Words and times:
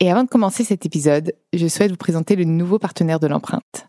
Et 0.00 0.10
avant 0.10 0.24
de 0.24 0.28
commencer 0.28 0.62
cet 0.62 0.84
épisode, 0.84 1.32
je 1.54 1.66
souhaite 1.66 1.90
vous 1.90 1.96
présenter 1.96 2.36
le 2.36 2.44
nouveau 2.44 2.78
partenaire 2.78 3.18
de 3.18 3.26
l'empreinte. 3.26 3.88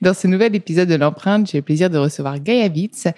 Dans 0.00 0.14
ce 0.14 0.26
nouvel 0.26 0.54
épisode 0.54 0.88
de 0.88 0.94
l'empreinte, 0.94 1.50
j'ai 1.50 1.58
le 1.58 1.62
plaisir 1.62 1.90
de 1.90 1.98
recevoir 1.98 2.40
Gaia 2.40 2.68
Witz, 2.68 3.08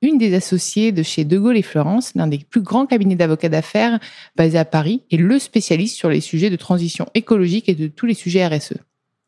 une 0.00 0.16
des 0.16 0.34
associées 0.34 0.92
de 0.92 1.02
chez 1.02 1.24
De 1.24 1.38
Gaulle 1.38 1.56
et 1.56 1.62
Florence, 1.62 2.12
l'un 2.14 2.28
des 2.28 2.38
plus 2.38 2.62
grands 2.62 2.86
cabinets 2.86 3.16
d'avocats 3.16 3.48
d'affaires 3.48 3.98
basés 4.36 4.58
à 4.58 4.64
Paris, 4.64 5.02
et 5.10 5.16
le 5.16 5.38
spécialiste 5.38 5.96
sur 5.96 6.08
les 6.08 6.20
sujets 6.20 6.48
de 6.48 6.56
transition 6.56 7.06
écologique 7.14 7.68
et 7.68 7.74
de 7.74 7.88
tous 7.88 8.06
les 8.06 8.14
sujets 8.14 8.46
RSE. 8.46 8.74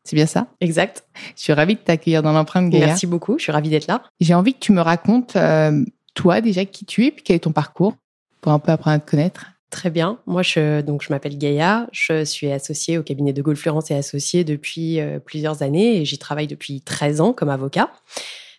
C'est 0.05 0.15
bien 0.15 0.25
ça? 0.25 0.47
Exact. 0.61 1.03
Je 1.35 1.43
suis 1.43 1.53
ravie 1.53 1.75
de 1.75 1.79
t'accueillir 1.79 2.23
dans 2.23 2.31
l'empreinte, 2.31 2.69
Gaia. 2.69 2.87
Merci 2.87 3.05
beaucoup, 3.05 3.37
je 3.37 3.43
suis 3.43 3.51
ravie 3.51 3.69
d'être 3.69 3.87
là. 3.87 4.03
J'ai 4.19 4.33
envie 4.33 4.53
que 4.53 4.59
tu 4.59 4.71
me 4.71 4.81
racontes, 4.81 5.35
euh, 5.35 5.83
toi 6.13 6.39
déjà, 6.39 6.65
qui 6.65 6.85
tu 6.85 7.05
es, 7.05 7.11
puis 7.11 7.23
quel 7.23 7.35
est 7.35 7.39
ton 7.39 7.51
parcours, 7.51 7.95
pour 8.41 8.53
un 8.53 8.59
peu 8.59 8.71
apprendre 8.71 8.95
à 8.95 8.99
te 8.99 9.09
connaître. 9.09 9.52
Très 9.73 9.89
bien. 9.89 10.19
Moi, 10.27 10.43
je, 10.43 10.81
donc, 10.81 11.01
je 11.01 11.11
m'appelle 11.11 11.35
Gaïa. 11.35 11.87
Je 11.91 12.25
suis 12.25 12.51
associée 12.51 12.99
au 12.99 13.03
cabinet 13.03 13.33
de 13.33 13.41
Gaulle 13.41 13.55
Florence 13.55 13.89
et 13.89 13.95
associée 13.95 14.43
depuis 14.43 14.99
euh, 14.99 15.17
plusieurs 15.17 15.63
années 15.63 15.97
et 15.97 16.05
j'y 16.05 16.19
travaille 16.19 16.45
depuis 16.45 16.81
13 16.81 17.21
ans 17.21 17.33
comme 17.33 17.49
avocat. 17.49 17.89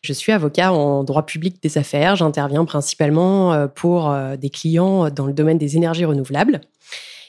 Je 0.02 0.12
suis 0.12 0.32
avocat 0.32 0.72
en 0.72 1.04
droit 1.04 1.24
public 1.24 1.62
des 1.62 1.78
affaires. 1.78 2.16
J'interviens 2.16 2.64
principalement 2.64 3.52
euh, 3.52 3.68
pour 3.68 4.10
euh, 4.10 4.34
des 4.36 4.50
clients 4.50 5.08
dans 5.08 5.26
le 5.26 5.32
domaine 5.32 5.56
des 5.56 5.76
énergies 5.76 6.04
renouvelables. 6.04 6.62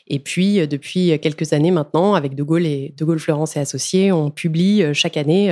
Et 0.07 0.18
puis, 0.18 0.68
depuis 0.68 1.19
quelques 1.19 1.53
années 1.53 1.69
maintenant, 1.69 2.16
avec 2.16 2.34
De 2.34 2.41
Gaulle 2.41 2.66
et 2.66 2.91
De 2.97 3.06
Gaulle 3.06 3.19
Florence 3.19 3.56
et 3.56 3.59
Associés, 3.59 4.12
on 4.12 4.31
publie 4.31 4.84
chaque 4.94 5.18
année 5.18 5.51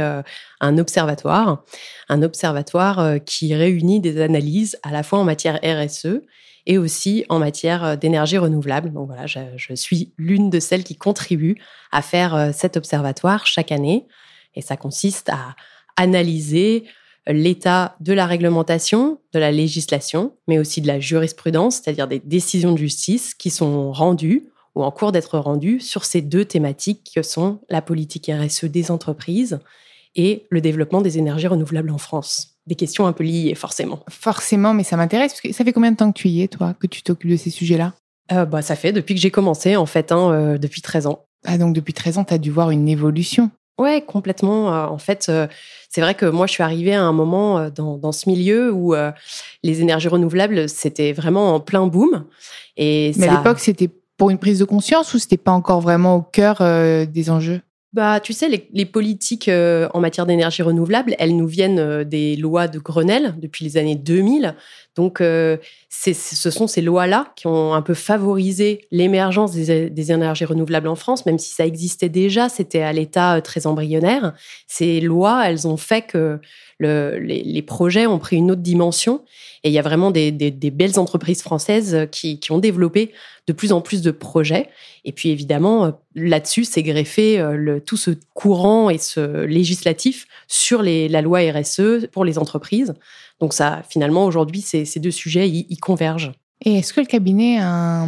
un 0.60 0.78
observatoire, 0.78 1.64
un 2.08 2.22
observatoire 2.22 3.16
qui 3.26 3.56
réunit 3.56 4.00
des 4.00 4.22
analyses 4.22 4.78
à 4.84 4.92
la 4.92 5.02
fois 5.02 5.18
en 5.18 5.24
matière 5.24 5.60
RSE 5.64 6.22
et 6.66 6.78
aussi 6.78 7.26
en 7.30 7.40
matière 7.40 7.84
euh, 7.84 7.96
d'énergie 7.96 8.38
renouvelable. 8.38 8.92
Donc 8.92 9.08
voilà, 9.08 9.28
je, 9.28 9.40
je 9.56 9.74
suis 9.74 10.14
l'une 10.18 10.50
de 10.50 10.60
celles 10.60 10.84
qui 10.84 10.96
contribuent 10.96 11.58
à 11.92 12.02
faire 12.02 12.36
euh, 12.36 12.52
cet 12.54 12.78
observatoire 12.78 13.46
chaque 13.46 13.72
année. 13.72 14.08
Et 14.56 14.62
ça 14.62 14.78
consiste 14.78 15.30
à 15.30 15.56
analyser 15.98 16.86
l'état 17.28 17.96
de 18.00 18.14
la 18.14 18.26
réglementation, 18.26 19.20
de 19.32 19.40
la 19.40 19.52
législation, 19.52 20.36
mais 20.48 20.60
aussi 20.60 20.82
de 20.82 20.88
la 20.88 21.00
jurisprudence, 21.00 21.76
c'est-à-dire 21.76 22.08
des 22.08 22.20
décisions 22.20 22.74
de 22.74 22.78
justice 22.78 23.34
qui 23.34 23.50
sont 23.50 23.92
rendues 23.92 24.44
ou 24.76 24.84
en 24.84 24.92
cours 24.92 25.12
d'être 25.12 25.38
rendues 25.38 25.80
sur 25.80 26.04
ces 26.04 26.22
deux 26.22 26.46
thématiques 26.46 27.12
que 27.16 27.22
sont 27.22 27.62
la 27.70 27.82
politique 27.82 28.30
RSE 28.30 28.66
des 28.66 28.92
entreprises 28.92 29.60
et 30.16 30.46
le 30.50 30.62
développement 30.62 31.02
des 31.02 31.18
énergies 31.18 31.48
renouvelables 31.48 31.92
en 31.92 31.98
France 31.98 32.53
des 32.66 32.76
questions 32.76 33.06
un 33.06 33.14
peu 33.14 33.24
liées, 33.24 33.56
forcément. 33.56 34.00
Forcément, 34.10 34.74
mais 34.74 34.84
ça 34.84 34.98
m'intéresse. 34.98 35.36
Ça 35.52 35.64
fait 35.64 35.74
combien 35.74 35.92
de 35.92 35.98
temps 35.98 36.12
que 36.12 36.18
tu 36.18 36.30
y 36.30 36.42
es, 36.42 36.48
toi, 36.48 36.74
que 36.80 36.88
tu 36.88 37.04
t'occupes 37.04 37.32
de 37.32 37.36
ces 37.36 37.50
sujets-là? 37.50 37.94
Euh, 38.32 38.46
bah, 38.46 38.62
Ça 38.62 38.76
fait 38.76 38.94
depuis 38.94 39.16
que 39.16 39.22
j'ai 39.22 39.32
commencé, 39.32 39.76
en 39.76 39.86
fait, 39.86 40.12
hein, 40.12 40.32
euh, 40.32 40.58
depuis 40.58 40.82
13 40.82 41.08
ans. 41.08 41.26
Ah, 41.46 41.58
donc 41.58 41.74
depuis 41.76 41.94
13 41.94 42.20
ans, 42.20 42.24
tu 42.24 42.34
as 42.34 42.38
dû 42.38 42.52
voir 42.52 42.72
une 42.72 42.88
évolution 42.88 43.52
Ouais, 43.80 44.04
complètement. 44.06 44.74
Euh, 44.74 44.86
en 44.86 45.00
fait, 45.00 45.32
c'est 45.90 46.02
vrai 46.02 46.14
que 46.14 46.28
moi, 46.28 46.46
je 46.46 46.52
suis 46.52 46.64
arrivée 46.64 46.94
à 46.94 47.04
un 47.04 47.12
moment 47.12 47.70
dans, 47.70 47.98
dans 47.98 48.12
ce 48.12 48.30
milieu 48.30 48.72
où 48.72 48.94
les 49.64 49.82
énergies 49.82 50.08
renouvelables, 50.08 50.70
c'était 50.70 51.12
vraiment 51.12 51.56
en 51.56 51.60
plein 51.60 51.88
boom. 51.88 52.26
Et 52.78 53.14
Mais 53.18 53.28
à 53.28 53.38
l'époque, 53.38 53.60
c'était 53.60 53.90
pour 54.16 54.30
une 54.30 54.38
prise 54.38 54.60
de 54.60 54.66
conscience 54.66 55.14
ou 55.16 55.20
c'était 55.20 55.38
pas 55.38 55.52
encore 55.52 55.82
vraiment 55.82 56.18
au 56.18 56.22
cœur 56.22 56.60
des 57.08 57.30
enjeux? 57.32 57.62
Bah, 57.94 58.20
tu 58.20 58.34
sais, 58.34 58.50
les, 58.72 58.86
politiques 58.86 59.48
euh, 59.48 59.88
en 59.94 60.00
matière 60.00 60.26
d'énergie 60.26 60.64
renouvelable, 60.64 61.16
elles 61.20 61.38
nous 61.38 61.46
viennent 61.46 61.78
euh, 61.78 62.04
des 62.04 62.36
lois 62.36 62.68
de 62.68 62.80
Grenelle 62.80 63.36
depuis 63.38 63.66
les 63.66 63.78
années 63.78 63.96
2000. 63.96 64.56
Donc, 64.96 65.22
euh, 65.22 65.58
ce 65.90 66.14
sont 66.14 66.68
ces 66.68 66.82
lois-là 66.82 67.32
qui 67.36 67.48
ont 67.48 67.74
un 67.74 67.82
peu 67.82 67.94
favorisé 67.94 68.86
l'émergence 68.92 69.54
des, 69.54 70.12
énergies 70.12 70.46
renouvelables 70.46 70.88
en 70.88 70.96
France, 70.96 71.26
même 71.26 71.40
si 71.40 71.54
ça 71.54 71.66
existait 71.66 72.10
déjà, 72.10 72.50
c'était 72.50 72.82
à 72.82 72.94
l'état 72.94 73.42
très 73.42 73.66
embryonnaire. 73.66 74.34
Ces 74.68 75.02
lois, 75.02 75.48
elles 75.48 75.68
ont 75.68 75.78
fait 75.78 76.04
que 76.04 76.40
les, 76.80 77.62
projets 77.66 78.06
ont 78.06 78.20
pris 78.20 78.36
une 78.36 78.52
autre 78.52 78.62
dimension. 78.62 79.24
Et 79.64 79.70
il 79.70 79.74
y 79.74 79.80
a 79.80 79.82
vraiment 79.82 80.12
des, 80.12 80.32
belles 80.32 81.00
entreprises 81.00 81.42
françaises 81.42 82.08
qui, 82.12 82.40
ont 82.50 82.60
développé 82.60 83.12
de 83.48 83.54
plus 83.54 83.72
en 83.72 83.82
plus 83.82 84.02
de 84.02 84.12
projets. 84.12 84.70
Et 85.06 85.12
puis 85.12 85.30
évidemment, 85.30 85.86
euh, 85.86 85.92
là-dessus, 86.16 86.64
c'est 86.64 86.84
greffé 86.84 87.40
euh, 87.40 87.80
tout 87.80 87.98
ce 87.98 88.12
courant 88.34 88.90
et 88.90 88.98
ce 88.98 89.44
législatif 89.44 90.28
sur 90.48 90.82
la 90.82 91.22
loi 91.22 91.40
RSE 91.40 92.08
pour 92.12 92.24
les 92.24 92.38
entreprises. 92.38 92.94
Donc 93.44 93.54
ça, 93.54 93.82
finalement, 93.90 94.24
aujourd'hui, 94.24 94.62
ces, 94.62 94.86
deux 95.02 95.12
sujets, 95.12 95.50
ils 95.50 95.78
convergent. 95.82 96.32
Et 96.66 96.78
est-ce 96.78 96.94
que 96.94 97.02
le 97.02 97.06
cabinet 97.06 97.60
a 97.60 98.08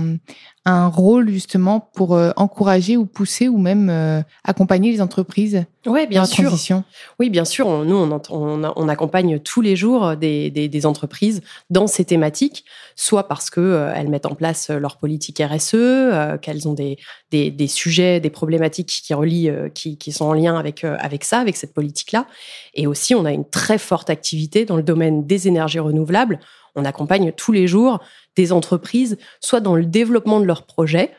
un, 0.66 0.88
rôle 0.88 1.30
justement 1.30 1.92
pour 1.94 2.16
euh, 2.16 2.32
encourager 2.38 2.96
ou 2.98 3.06
pousser 3.06 3.50
ou 3.50 3.58
même 3.58 3.90
euh, 3.90 4.22
accompagner 4.44 4.92
les 4.92 5.02
entreprises 5.02 5.66
Ouais, 5.86 6.08
bien 6.08 6.22
dans 6.22 6.26
sûr. 6.26 6.46
Transition? 6.46 6.84
Oui, 7.20 7.30
bien 7.30 7.46
sûr. 7.46 7.68
Nous, 7.84 7.96
on, 7.96 8.22
on, 8.30 8.90
accompagne 8.90 9.40
tous 9.40 9.62
les 9.62 9.76
jours 9.76 10.16
des, 10.16 10.50
des, 10.50 10.86
entreprises 10.86 11.42
dans 11.70 11.86
ces 11.86 12.06
thématiques, 12.06 12.66
soit 12.96 13.28
parce 13.28 13.52
que 13.52 13.60
euh, 13.60 13.94
elles 13.94 14.10
mettent 14.10 14.26
en 14.26 14.34
place 14.34 14.70
leur 14.72 14.98
politique 14.98 15.44
RSE, 15.46 16.40
qu'elles 16.42 16.68
ont 16.68 16.74
des, 16.74 16.98
des, 17.32 17.68
sujets, 17.68 18.20
des 18.20 18.32
problématiques 18.32 19.02
qui 19.06 19.14
relient, 19.14 19.52
qui, 19.76 19.98
qui, 19.98 20.12
sont 20.12 20.26
en 20.26 20.34
lien 20.34 20.58
avec 20.58 20.84
avec 20.84 21.26
ça, 21.26 21.40
avec 21.40 21.58
cette 21.58 21.74
politique-là. 21.74 22.26
Et 22.74 22.88
aussi, 22.88 23.14
on 23.14 23.26
a 23.26 23.32
une 23.32 23.48
très 23.48 23.78
forte 23.78 24.10
activité 24.10 24.66
dans 24.66 24.78
le 24.78 24.84
domaine 24.84 25.28
des 25.28 25.48
énergies 25.48 25.80
renouvelables. 25.80 26.40
On 26.76 26.84
accompagne 26.84 27.32
tous 27.32 27.52
les 27.52 27.68
jours 27.68 28.00
des 28.36 28.52
entreprises, 28.52 29.18
soit 29.40 29.60
dans 29.60 29.76
le 29.76 29.86
développement 29.86 30.40
de 30.40 30.46
leurs 30.46 30.64
projets, 30.64 31.12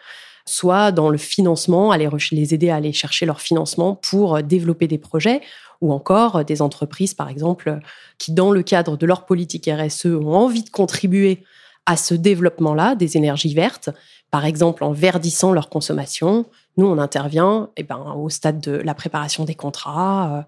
soit 0.47 0.93
dans 0.93 1.11
le 1.11 1.19
financement, 1.19 1.91
aller 1.91 2.09
les 2.31 2.55
aider 2.55 2.71
à 2.71 2.77
aller 2.77 2.93
chercher 2.93 3.27
leur 3.27 3.41
financement 3.41 3.97
pour 3.97 4.37
euh, 4.37 4.43
développer 4.43 4.87
des 4.87 4.99
projets, 4.99 5.41
ou 5.81 5.93
encore 5.93 6.37
euh, 6.37 6.45
des 6.45 6.63
entreprises, 6.63 7.15
par 7.15 7.29
exemple, 7.29 7.81
qui, 8.19 8.33
dans 8.33 8.53
le 8.53 8.63
cadre 8.63 8.97
de 8.97 9.07
leur 9.07 9.27
politique 9.27 9.69
RSE, 9.71 10.07
ont 10.07 10.35
envie 10.35 10.63
de 10.63 10.71
contribuer 10.71 11.43
à 11.87 11.97
ce 11.97 12.15
développement-là 12.15 12.95
des 12.95 13.17
énergies 13.17 13.55
vertes, 13.55 13.91
par 14.31 14.45
exemple 14.45 14.83
en 14.85 14.93
verdissant 14.93 15.53
leur 15.53 15.69
consommation. 15.69 16.47
Nous, 16.77 16.87
on 16.87 16.99
intervient 16.99 17.71
eh 17.77 17.85
ben, 17.85 18.15
au 18.17 18.29
stade 18.29 18.61
de 18.61 18.73
la 18.73 18.95
préparation 18.95 19.45
des 19.45 19.55
contrats, 19.55 20.39
euh, 20.39 20.43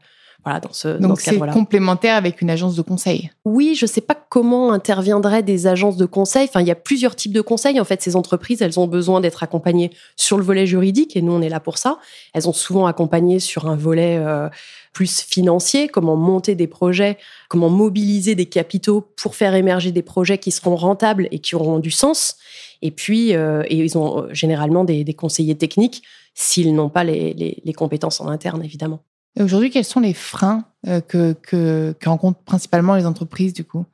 Voilà, 0.44 0.60
dans 0.60 0.72
ce, 0.72 0.88
Donc 0.88 1.20
c'est 1.20 1.38
complémentaire 1.50 2.14
avec 2.14 2.40
une 2.40 2.48
agence 2.48 2.76
de 2.76 2.82
conseil. 2.82 3.30
Oui, 3.44 3.74
je 3.74 3.84
ne 3.84 3.88
sais 3.88 4.00
pas 4.00 4.14
comment 4.14 4.72
interviendraient 4.72 5.42
des 5.42 5.66
agences 5.66 5.96
de 5.96 6.06
conseil. 6.06 6.46
Enfin, 6.48 6.60
il 6.60 6.66
y 6.66 6.70
a 6.70 6.76
plusieurs 6.76 7.16
types 7.16 7.32
de 7.32 7.40
conseils. 7.40 7.80
En 7.80 7.84
fait, 7.84 8.00
ces 8.00 8.14
entreprises, 8.16 8.62
elles 8.62 8.78
ont 8.78 8.86
besoin 8.86 9.20
d'être 9.20 9.42
accompagnées 9.42 9.90
sur 10.16 10.38
le 10.38 10.44
volet 10.44 10.66
juridique 10.66 11.16
et 11.16 11.22
nous, 11.22 11.32
on 11.32 11.42
est 11.42 11.48
là 11.48 11.60
pour 11.60 11.76
ça. 11.76 11.98
Elles 12.34 12.48
ont 12.48 12.52
souvent 12.52 12.86
accompagné 12.86 13.40
sur 13.40 13.68
un 13.68 13.76
volet 13.76 14.16
euh, 14.18 14.48
plus 14.92 15.22
financier, 15.22 15.88
comment 15.88 16.16
monter 16.16 16.54
des 16.54 16.66
projets, 16.66 17.18
comment 17.48 17.68
mobiliser 17.68 18.34
des 18.34 18.46
capitaux 18.46 19.12
pour 19.16 19.34
faire 19.34 19.54
émerger 19.54 19.92
des 19.92 20.02
projets 20.02 20.38
qui 20.38 20.50
seront 20.50 20.76
rentables 20.76 21.28
et 21.30 21.40
qui 21.40 21.54
auront 21.56 21.78
du 21.78 21.90
sens. 21.90 22.36
Et 22.82 22.90
puis, 22.90 23.34
euh, 23.34 23.62
et 23.66 23.76
ils 23.76 23.98
ont 23.98 24.22
euh, 24.22 24.34
généralement 24.34 24.84
des, 24.84 25.04
conseillers 25.14 25.56
techniques 25.56 26.02
s'ils 26.34 26.74
n'ont 26.74 26.88
pas 26.88 27.04
les, 27.04 27.74
compétences 27.76 28.20
en 28.20 28.28
interne, 28.28 28.64
évidemment. 28.64 29.00
Aujourd'hui, 29.40 29.70
quels 29.70 29.84
sont 29.84 30.00
les 30.00 30.14
freins 30.14 30.64
euh, 30.86 31.00
que, 31.00 31.34
que, 31.42 31.94
rencontrent 32.04 32.40
principalement 32.40 32.94
les 32.94 33.06
entreprises, 33.06 33.52
du 33.52 33.64
coup? 33.64 33.84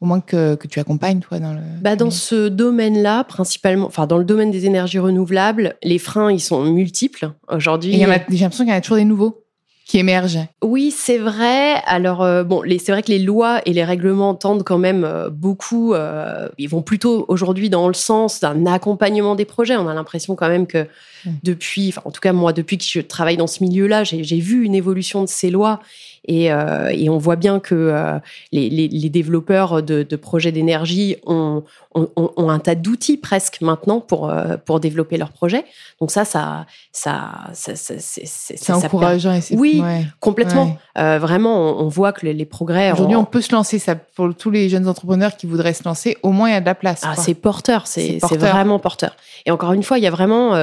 Au 0.00 0.06
moins 0.06 0.20
que, 0.20 0.54
que, 0.54 0.66
tu 0.66 0.80
accompagnes, 0.80 1.20
toi, 1.20 1.38
dans 1.38 1.52
le... 1.52 1.60
Bah 1.82 1.94
dans 1.94 2.10
ce 2.10 2.48
domaine-là, 2.48 3.24
principalement, 3.24 3.86
enfin, 3.86 4.06
dans 4.06 4.16
le 4.16 4.24
domaine 4.24 4.50
des 4.50 4.64
énergies 4.64 4.98
renouvelables, 4.98 5.76
les 5.82 5.98
freins, 5.98 6.32
ils 6.32 6.40
sont 6.40 6.64
multiples. 6.64 7.32
Aujourd'hui... 7.48 7.92
J'ai 7.92 8.06
l'impression 8.06 8.64
qu'il 8.64 8.68
y 8.68 8.72
en 8.72 8.78
a 8.78 8.80
toujours 8.80 8.96
des 8.96 9.04
nouveaux 9.04 9.44
qui 9.90 9.98
émergent. 9.98 10.38
Oui, 10.62 10.92
c'est 10.92 11.18
vrai. 11.18 11.82
Alors 11.84 12.22
euh, 12.22 12.44
bon, 12.44 12.62
c'est 12.78 12.92
vrai 12.92 13.02
que 13.02 13.10
les 13.10 13.18
lois 13.18 13.60
et 13.66 13.72
les 13.72 13.82
règlements 13.82 14.36
tendent 14.36 14.62
quand 14.62 14.78
même 14.78 15.02
euh, 15.02 15.30
beaucoup. 15.30 15.94
Euh, 15.94 16.48
ils 16.58 16.68
vont 16.68 16.80
plutôt 16.80 17.24
aujourd'hui 17.26 17.70
dans 17.70 17.88
le 17.88 17.94
sens 17.94 18.38
d'un 18.38 18.66
accompagnement 18.66 19.34
des 19.34 19.44
projets. 19.44 19.76
On 19.76 19.88
a 19.88 19.94
l'impression 19.94 20.36
quand 20.36 20.48
même 20.48 20.68
que 20.68 20.86
mmh. 21.24 21.30
depuis, 21.42 21.88
enfin 21.88 22.02
en 22.04 22.12
tout 22.12 22.20
cas 22.20 22.32
moi, 22.32 22.52
depuis 22.52 22.78
que 22.78 22.84
je 22.84 23.00
travaille 23.00 23.36
dans 23.36 23.48
ce 23.48 23.64
milieu-là, 23.64 24.04
j'ai 24.04 24.38
vu 24.38 24.64
une 24.64 24.76
évolution 24.76 25.22
de 25.22 25.28
ces 25.28 25.50
lois 25.50 25.80
et, 26.26 26.52
euh, 26.52 26.90
et, 26.92 27.08
on 27.08 27.16
voit 27.16 27.36
bien 27.36 27.60
que 27.60 27.74
euh, 27.74 28.18
les, 28.52 28.68
les, 28.68 28.88
les, 28.88 29.08
développeurs 29.08 29.82
de, 29.82 30.02
de 30.02 30.16
projets 30.16 30.52
d'énergie 30.52 31.16
ont, 31.24 31.62
ont, 31.94 32.08
ont, 32.14 32.50
un 32.50 32.58
tas 32.58 32.74
d'outils 32.74 33.16
presque 33.16 33.62
maintenant 33.62 34.00
pour, 34.00 34.28
euh, 34.28 34.56
pour 34.58 34.80
développer 34.80 35.16
leurs 35.16 35.32
projets. 35.32 35.64
Donc 35.98 36.10
ça, 36.10 36.26
ça, 36.26 36.66
ça, 36.92 37.48
ça, 37.54 37.74
c'est 37.74 38.72
encourageant. 38.72 39.32
Et 39.32 39.56
oui, 39.56 39.82
complètement. 40.20 40.76
Vraiment, 40.94 41.80
on, 41.80 41.88
voit 41.88 42.12
que 42.12 42.26
les, 42.26 42.44
progrès. 42.44 42.92
Aujourd'hui, 42.92 43.16
on 43.16 43.24
peut 43.24 43.40
se 43.40 43.52
lancer. 43.52 43.78
Ça 43.78 43.94
pour 43.94 44.34
tous 44.34 44.50
les 44.50 44.68
jeunes 44.68 44.88
entrepreneurs 44.88 45.36
qui 45.36 45.46
voudraient 45.46 45.72
se 45.72 45.84
lancer. 45.84 46.18
Au 46.22 46.32
moins, 46.32 46.50
il 46.50 46.52
y 46.52 46.56
a 46.56 46.60
de 46.60 46.66
la 46.66 46.74
place. 46.74 47.00
Ah, 47.04 47.14
c'est 47.16 47.34
porteur. 47.34 47.86
C'est 47.86 48.18
vraiment 48.36 48.78
porteur. 48.78 49.16
Et 49.46 49.50
encore 49.50 49.72
une 49.72 49.82
fois, 49.82 49.98
il 49.98 50.04
y 50.04 50.06
a 50.06 50.10
vraiment 50.10 50.54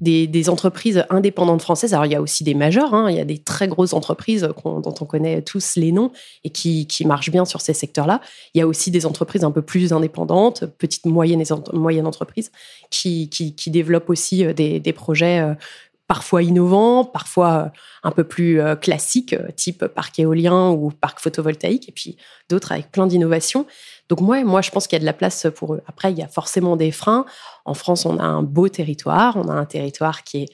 des, 0.00 0.26
des, 0.26 0.48
entreprises 0.48 1.04
indépendantes 1.10 1.62
françaises. 1.62 1.92
Alors, 1.92 2.06
il 2.06 2.12
y 2.12 2.16
a 2.16 2.22
aussi 2.22 2.42
des 2.42 2.54
majeurs. 2.54 2.94
Hein. 2.94 3.10
Il 3.10 3.16
y 3.16 3.20
a 3.20 3.24
des 3.24 3.38
très 3.38 3.68
grosses 3.68 3.92
entreprises 3.92 4.48
dont 4.64 4.93
on 5.02 5.06
connaît 5.06 5.42
tous 5.42 5.76
les 5.76 5.92
noms 5.92 6.10
et 6.44 6.50
qui, 6.50 6.86
qui 6.86 7.04
marchent 7.04 7.30
bien 7.30 7.44
sur 7.44 7.60
ces 7.60 7.74
secteurs-là. 7.74 8.20
Il 8.54 8.58
y 8.58 8.62
a 8.62 8.66
aussi 8.66 8.90
des 8.90 9.06
entreprises 9.06 9.44
un 9.44 9.50
peu 9.50 9.62
plus 9.62 9.92
indépendantes, 9.92 10.66
petites, 10.66 11.06
moyennes, 11.06 11.42
moyennes 11.72 12.06
entreprises, 12.06 12.52
qui, 12.90 13.28
qui, 13.28 13.54
qui 13.54 13.70
développent 13.70 14.10
aussi 14.10 14.44
euh, 14.44 14.52
des, 14.52 14.80
des 14.80 14.92
projets 14.92 15.54
parfois 16.06 16.42
innovants, 16.42 17.04
parfois 17.04 17.54
euh, 17.54 17.68
un 18.02 18.10
peu 18.10 18.24
plus 18.24 18.60
euh, 18.60 18.76
classiques, 18.76 19.32
euh, 19.32 19.50
type 19.56 19.86
parc 19.86 20.18
éolien 20.18 20.70
ou 20.70 20.90
parc 20.90 21.20
photovoltaïque, 21.20 21.88
et 21.88 21.92
puis 21.92 22.16
d'autres 22.48 22.72
avec 22.72 22.90
plein 22.90 23.06
d'innovations. 23.06 23.66
Donc 24.08 24.20
moi, 24.20 24.44
moi, 24.44 24.60
je 24.60 24.70
pense 24.70 24.86
qu'il 24.86 24.96
y 24.96 24.98
a 24.98 25.00
de 25.00 25.06
la 25.06 25.14
place 25.14 25.46
pour 25.54 25.74
eux. 25.74 25.82
Après, 25.86 26.12
il 26.12 26.18
y 26.18 26.22
a 26.22 26.28
forcément 26.28 26.76
des 26.76 26.90
freins. 26.90 27.24
En 27.64 27.74
France, 27.74 28.04
on 28.04 28.18
a 28.18 28.24
un 28.24 28.42
beau 28.42 28.68
territoire, 28.68 29.36
on 29.36 29.48
a 29.48 29.54
un 29.54 29.64
territoire 29.64 30.24
qui 30.24 30.42
est 30.42 30.48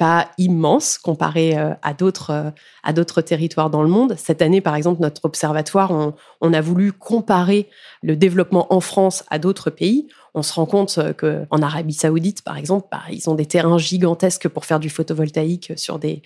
pas 0.00 0.30
immense 0.38 0.96
comparé 0.96 1.54
à 1.56 1.92
d'autres 1.92 2.52
à 2.82 2.92
d'autres 2.94 3.20
territoires 3.20 3.68
dans 3.68 3.82
le 3.82 3.90
monde. 3.90 4.14
Cette 4.16 4.40
année, 4.40 4.62
par 4.62 4.74
exemple, 4.74 5.02
notre 5.02 5.26
observatoire, 5.26 6.14
on, 6.40 6.52
a 6.54 6.60
voulu 6.62 6.92
comparer 6.92 7.68
le 8.02 8.16
développement 8.16 8.72
en 8.72 8.80
France 8.80 9.24
à 9.28 9.38
d'autres 9.38 9.68
pays 9.68 10.08
on 10.34 10.42
se 10.42 10.52
rend 10.52 10.66
compte 10.66 10.98
euh, 10.98 11.12
qu'en 11.12 11.62
Arabie 11.62 11.94
Saoudite, 11.94 12.42
par 12.42 12.56
exemple, 12.56 12.88
bah, 12.90 13.02
ils 13.10 13.28
ont 13.28 13.34
des 13.34 13.46
terrains 13.46 13.78
gigantesques 13.78 14.48
pour 14.48 14.64
faire 14.64 14.80
du 14.80 14.90
photovoltaïque 14.90 15.72
sur 15.76 15.98
des, 15.98 16.22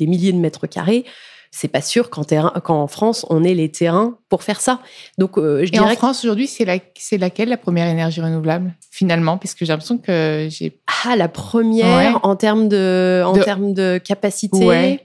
milliers 0.00 0.32
de 0.32 0.38
mètres 0.38 0.66
carrés. 0.66 1.04
C'est 1.50 1.68
pas 1.68 1.80
sûr 1.80 2.10
qu'en, 2.10 2.86
France, 2.86 3.26
on 3.30 3.42
ait 3.42 3.54
les 3.54 3.70
terrains 3.70 4.18
pour 4.28 4.42
faire 4.42 4.60
ça. 4.60 4.80
Donc, 5.16 5.38
euh, 5.38 5.64
je 5.64 5.72
Et 5.72 5.80
en 5.80 5.88
France, 5.88 6.24
aujourd'hui, 6.24 6.46
c'est, 6.46 6.64
laquelle 7.16 7.48
la 7.48 7.56
première 7.56 7.88
énergie 7.88 8.20
renouvelable, 8.20 8.74
finalement? 8.90 9.38
Puisque 9.38 9.60
j'ai 9.60 9.72
l'impression 9.72 9.98
que 9.98 10.48
j'ai. 10.50 10.78
Ah, 11.04 11.16
la 11.16 11.28
première 11.28 12.24
en 12.24 12.36
termes 12.36 12.68
de, 12.68 13.22
en 13.24 13.34
termes 13.34 13.72
de 13.72 13.98
capacité. 13.98 15.00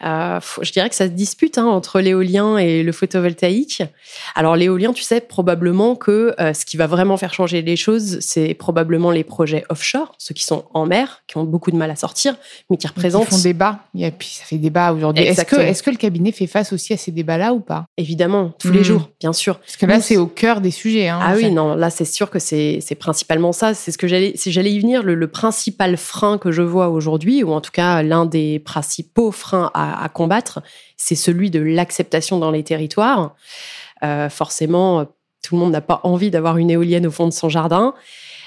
Je 0.00 0.72
dirais 0.72 0.88
que 0.88 0.94
ça 0.94 1.06
se 1.06 1.12
dispute 1.12 1.58
hein, 1.58 1.66
entre 1.66 2.00
l'éolien 2.00 2.56
et 2.56 2.82
le 2.82 2.92
photovoltaïque. 2.92 3.82
Alors 4.34 4.56
l'éolien, 4.56 4.92
tu 4.92 5.02
sais 5.02 5.20
probablement 5.20 5.96
que 5.96 6.34
euh, 6.40 6.52
ce 6.54 6.64
qui 6.64 6.76
va 6.76 6.86
vraiment 6.86 7.16
faire 7.16 7.34
changer 7.34 7.62
les 7.62 7.76
choses, 7.76 8.18
c'est 8.20 8.54
probablement 8.54 9.10
les 9.10 9.24
projets 9.24 9.64
offshore, 9.68 10.12
ceux 10.18 10.34
qui 10.34 10.44
sont 10.44 10.64
en 10.74 10.86
mer, 10.86 11.22
qui 11.26 11.36
ont 11.36 11.44
beaucoup 11.44 11.70
de 11.70 11.76
mal 11.76 11.90
à 11.90 11.96
sortir, 11.96 12.36
mais 12.70 12.76
qui 12.76 12.86
représentent. 12.86 13.28
Ils 13.30 13.36
font 13.36 13.42
débat. 13.42 13.80
Et 13.98 14.10
puis 14.10 14.28
ça 14.28 14.44
fait 14.44 14.58
débat 14.58 14.92
aujourd'hui. 14.92 15.24
Est-ce 15.24 15.44
que, 15.44 15.56
est 15.56 15.82
que 15.82 15.90
le 15.90 15.96
cabinet 15.96 16.32
fait 16.32 16.46
face 16.46 16.72
aussi 16.72 16.92
à 16.92 16.96
ces 16.96 17.12
débats-là 17.12 17.52
ou 17.52 17.60
pas? 17.60 17.86
Évidemment, 17.96 18.52
tous 18.58 18.70
les 18.70 18.80
hmm. 18.80 18.84
jours, 18.84 19.10
bien 19.20 19.32
sûr. 19.32 19.58
Parce 19.58 19.76
que 19.76 19.86
là, 19.86 20.00
c'est 20.00 20.16
au 20.16 20.26
cœur 20.26 20.60
des 20.60 20.70
sujets. 20.70 21.08
Hein, 21.08 21.20
ah 21.22 21.34
oui, 21.36 21.50
non, 21.50 21.74
là 21.74 21.90
c'est 21.90 22.04
sûr 22.04 22.30
que 22.30 22.38
c'est 22.38 22.80
principalement 22.98 23.52
ça. 23.52 23.74
C'est 23.74 23.92
ce 23.92 23.98
que 23.98 24.08
j'allais, 24.08 24.32
si 24.36 24.52
j'allais 24.52 24.72
y 24.72 24.80
venir, 24.80 25.02
le, 25.02 25.14
le 25.14 25.28
principal 25.28 25.96
frein 25.96 26.38
que 26.38 26.50
je 26.50 26.62
vois 26.62 26.88
aujourd'hui, 26.88 27.42
ou 27.42 27.52
en 27.52 27.60
tout 27.60 27.72
cas 27.72 28.02
l'un 28.02 28.26
des 28.26 28.58
principaux 28.58 29.32
freins 29.32 29.70
à 29.74 29.89
à, 29.98 30.08
combattre, 30.08 30.62
c'est 30.96 31.14
celui 31.14 31.50
de 31.50 31.60
l'acceptation 31.60 32.38
dans 32.38 32.50
les 32.50 32.62
territoires. 32.62 33.34
Euh, 34.02 34.28
forcément, 34.28 35.04
tout 35.42 35.54
le 35.54 35.60
monde 35.60 35.72
n'a 35.72 35.80
pas 35.80 36.00
envie 36.04 36.30
d'avoir 36.30 36.56
une 36.56 36.70
éolienne 36.70 37.06
au 37.06 37.10
fond 37.10 37.26
de 37.26 37.32
son 37.32 37.48
jardin. 37.48 37.94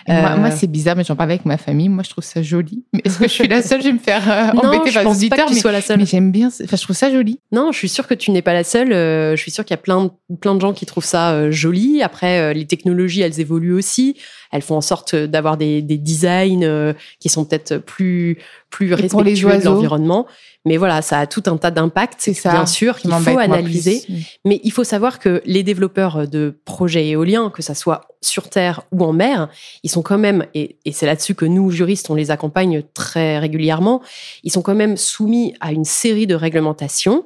Moi, 0.06 0.18
euh, 0.18 0.51
c'est 0.54 0.68
bizarre, 0.68 0.98
mais 0.98 1.06
j'en 1.06 1.16
parle 1.16 1.31
avec 1.31 1.45
ma 1.45 1.57
famille. 1.57 1.88
Moi, 1.88 2.04
je 2.04 2.10
trouve 2.10 2.25
ça 2.25 2.42
joli. 2.42 2.84
Est-ce 3.06 3.19
que 3.19 3.24
je 3.24 3.31
suis 3.31 3.48
la 3.48 3.62
seule? 3.62 3.81
Je 3.81 3.88
vais 3.88 3.94
me 3.94 4.00
faire 4.00 4.30
euh, 4.30 4.50
embêter 4.51 4.92
par 4.92 5.04
les 5.04 5.10
auditeurs. 5.10 5.48
mais, 5.50 5.56
sois 5.56 5.72
la 5.72 5.81
seule. 5.81 5.98
mais 5.98 6.06
j'aime 6.06 6.30
bien. 6.30 6.48
Enfin, 6.48 6.75
je 6.75 6.84
trouve 6.84 6.95
ça 6.95 7.10
joli. 7.10 7.40
Non, 7.54 7.72
je 7.72 7.78
suis 7.78 7.88
sûre 7.88 8.06
que 8.06 8.13
tu 8.13 8.31
n'es 8.31 8.42
pas 8.42 8.51
la 8.51 8.66
seule. 8.66 8.89
je 8.89 9.38
suis 9.38 9.51
sûre 9.51 9.63
qu'il 9.63 9.74
y 9.74 9.80
a 9.80 9.81
plein 9.81 10.06
de, 10.06 10.36
plein 10.36 10.56
de 10.56 10.62
gens 10.62 10.74
qui 10.74 10.86
trouvent 10.86 11.06
ça 11.06 11.50
joli. 11.51 12.04
Après, 12.04 12.54
les 12.54 12.66
technologies, 12.66 13.22
elles 13.22 13.39
évoluent 13.39 13.74
aussi. 13.74 14.18
Elles 14.51 14.62
font 14.62 14.75
en 14.75 14.81
sorte 14.81 15.16
d'avoir 15.16 15.56
des, 15.56 15.81
des 15.81 15.98
designs 15.98 16.94
qui 17.19 17.30
sont 17.30 17.46
peut-être 17.46 17.78
plus 17.78 18.39
plus 18.69 18.94
respectueux 18.94 19.57
de 19.57 19.66
l'environnement. 19.66 20.28
Mais 20.65 20.77
voilà, 20.77 21.01
ça 21.01 21.19
a 21.19 21.27
tout 21.27 21.44
un 21.48 21.57
tas 21.57 21.71
d'impacts, 21.71 22.30
bien 22.45 22.65
sûr, 22.65 22.98
qu'il 22.98 23.12
faut 23.12 23.38
analyser. 23.38 24.04
Mais 24.45 24.62
il 24.63 24.71
faut 24.71 24.86
savoir 24.86 25.19
que 25.19 25.42
les 25.45 25.62
développeurs 25.63 26.27
de 26.27 26.58
projets 26.63 27.08
éoliens, 27.10 27.50
que 27.50 27.62
ça 27.62 27.75
soit 27.75 28.08
sur 28.22 28.50
terre 28.50 28.82
ou 28.91 29.03
en 29.03 29.12
mer, 29.12 29.50
ils 29.84 29.89
sont 29.89 30.01
quand 30.01 30.17
même, 30.17 30.46
et, 30.53 30.77
et 30.86 30.93
c'est 30.93 31.05
là-dessus 31.05 31.36
que 31.36 31.46
nous, 31.46 31.70
juristes, 31.70 32.10
on 32.10 32.15
les 32.15 32.32
accompagne 32.32 32.84
très 32.93 33.39
régulièrement, 33.39 34.01
ils 34.43 34.51
sont 34.51 34.62
quand 34.62 34.75
même 34.75 34.96
soumis 34.96 35.53
à 35.60 35.74
une 35.74 35.86
série 35.86 36.27
de 36.27 36.36
réglementations 36.36 37.25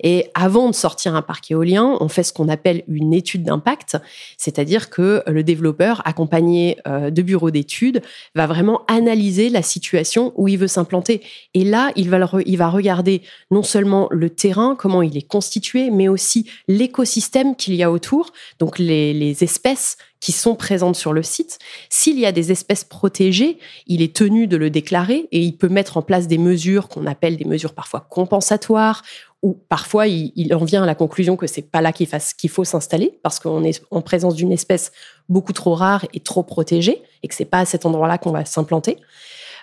et 0.00 0.30
avant 0.34 0.68
de 0.68 0.74
sortir 0.74 1.14
un 1.14 1.22
parc 1.22 1.50
éolien, 1.50 1.96
on 2.00 2.08
fait 2.08 2.22
ce 2.22 2.32
qu'on 2.32 2.48
appelle 2.48 2.84
une 2.88 3.12
étude 3.12 3.42
d'impact, 3.42 3.96
c'est-à-dire 4.36 4.90
que 4.90 5.22
le 5.26 5.42
développeur, 5.42 6.02
accompagné 6.04 6.76
euh, 6.86 7.10
de 7.10 7.22
bureaux 7.22 7.50
d'études, 7.50 8.02
va 8.34 8.46
vraiment 8.46 8.82
analyser 8.86 9.48
la 9.48 9.62
situation 9.62 10.32
où 10.36 10.48
il 10.48 10.58
veut 10.58 10.68
s'implanter. 10.68 11.22
Et 11.54 11.64
là, 11.64 11.90
il 11.96 12.10
va, 12.10 12.28
il 12.46 12.58
va 12.58 12.68
regarder 12.68 13.22
non 13.50 13.62
seulement 13.62 14.08
le 14.10 14.30
terrain, 14.30 14.76
comment 14.76 15.02
il 15.02 15.16
est 15.16 15.26
constitué, 15.26 15.90
mais 15.90 16.08
aussi 16.08 16.48
l'écosystème 16.68 17.56
qu'il 17.56 17.74
y 17.74 17.82
a 17.82 17.90
autour, 17.90 18.32
donc 18.58 18.78
les, 18.78 19.12
les 19.12 19.42
espèces 19.42 19.96
qui 20.20 20.32
sont 20.32 20.56
présentes 20.56 20.96
sur 20.96 21.12
le 21.12 21.22
site. 21.22 21.58
S'il 21.90 22.18
y 22.18 22.26
a 22.26 22.32
des 22.32 22.50
espèces 22.50 22.84
protégées, 22.84 23.58
il 23.86 24.02
est 24.02 24.14
tenu 24.14 24.46
de 24.46 24.56
le 24.56 24.70
déclarer 24.70 25.28
et 25.30 25.40
il 25.40 25.56
peut 25.56 25.68
mettre 25.68 25.96
en 25.96 26.02
place 26.02 26.26
des 26.26 26.38
mesures 26.38 26.88
qu'on 26.88 27.06
appelle 27.06 27.36
des 27.36 27.44
mesures 27.44 27.74
parfois 27.74 28.06
compensatoires 28.08 29.04
ou 29.42 29.54
parfois 29.68 30.06
il, 30.08 30.52
en 30.54 30.64
vient 30.64 30.82
à 30.82 30.86
la 30.86 30.94
conclusion 30.94 31.36
que 31.36 31.46
c'est 31.46 31.62
pas 31.62 31.80
là 31.80 31.92
qu'il 31.92 32.50
faut 32.50 32.64
s'installer 32.64 33.18
parce 33.22 33.38
qu'on 33.38 33.62
est 33.62 33.82
en 33.90 34.02
présence 34.02 34.34
d'une 34.34 34.50
espèce 34.50 34.90
beaucoup 35.28 35.52
trop 35.52 35.74
rare 35.74 36.04
et 36.12 36.20
trop 36.20 36.42
protégée 36.42 37.02
et 37.22 37.28
que 37.28 37.34
c'est 37.34 37.44
pas 37.44 37.60
à 37.60 37.64
cet 37.64 37.86
endroit-là 37.86 38.18
qu'on 38.18 38.32
va 38.32 38.44
s'implanter. 38.44 38.96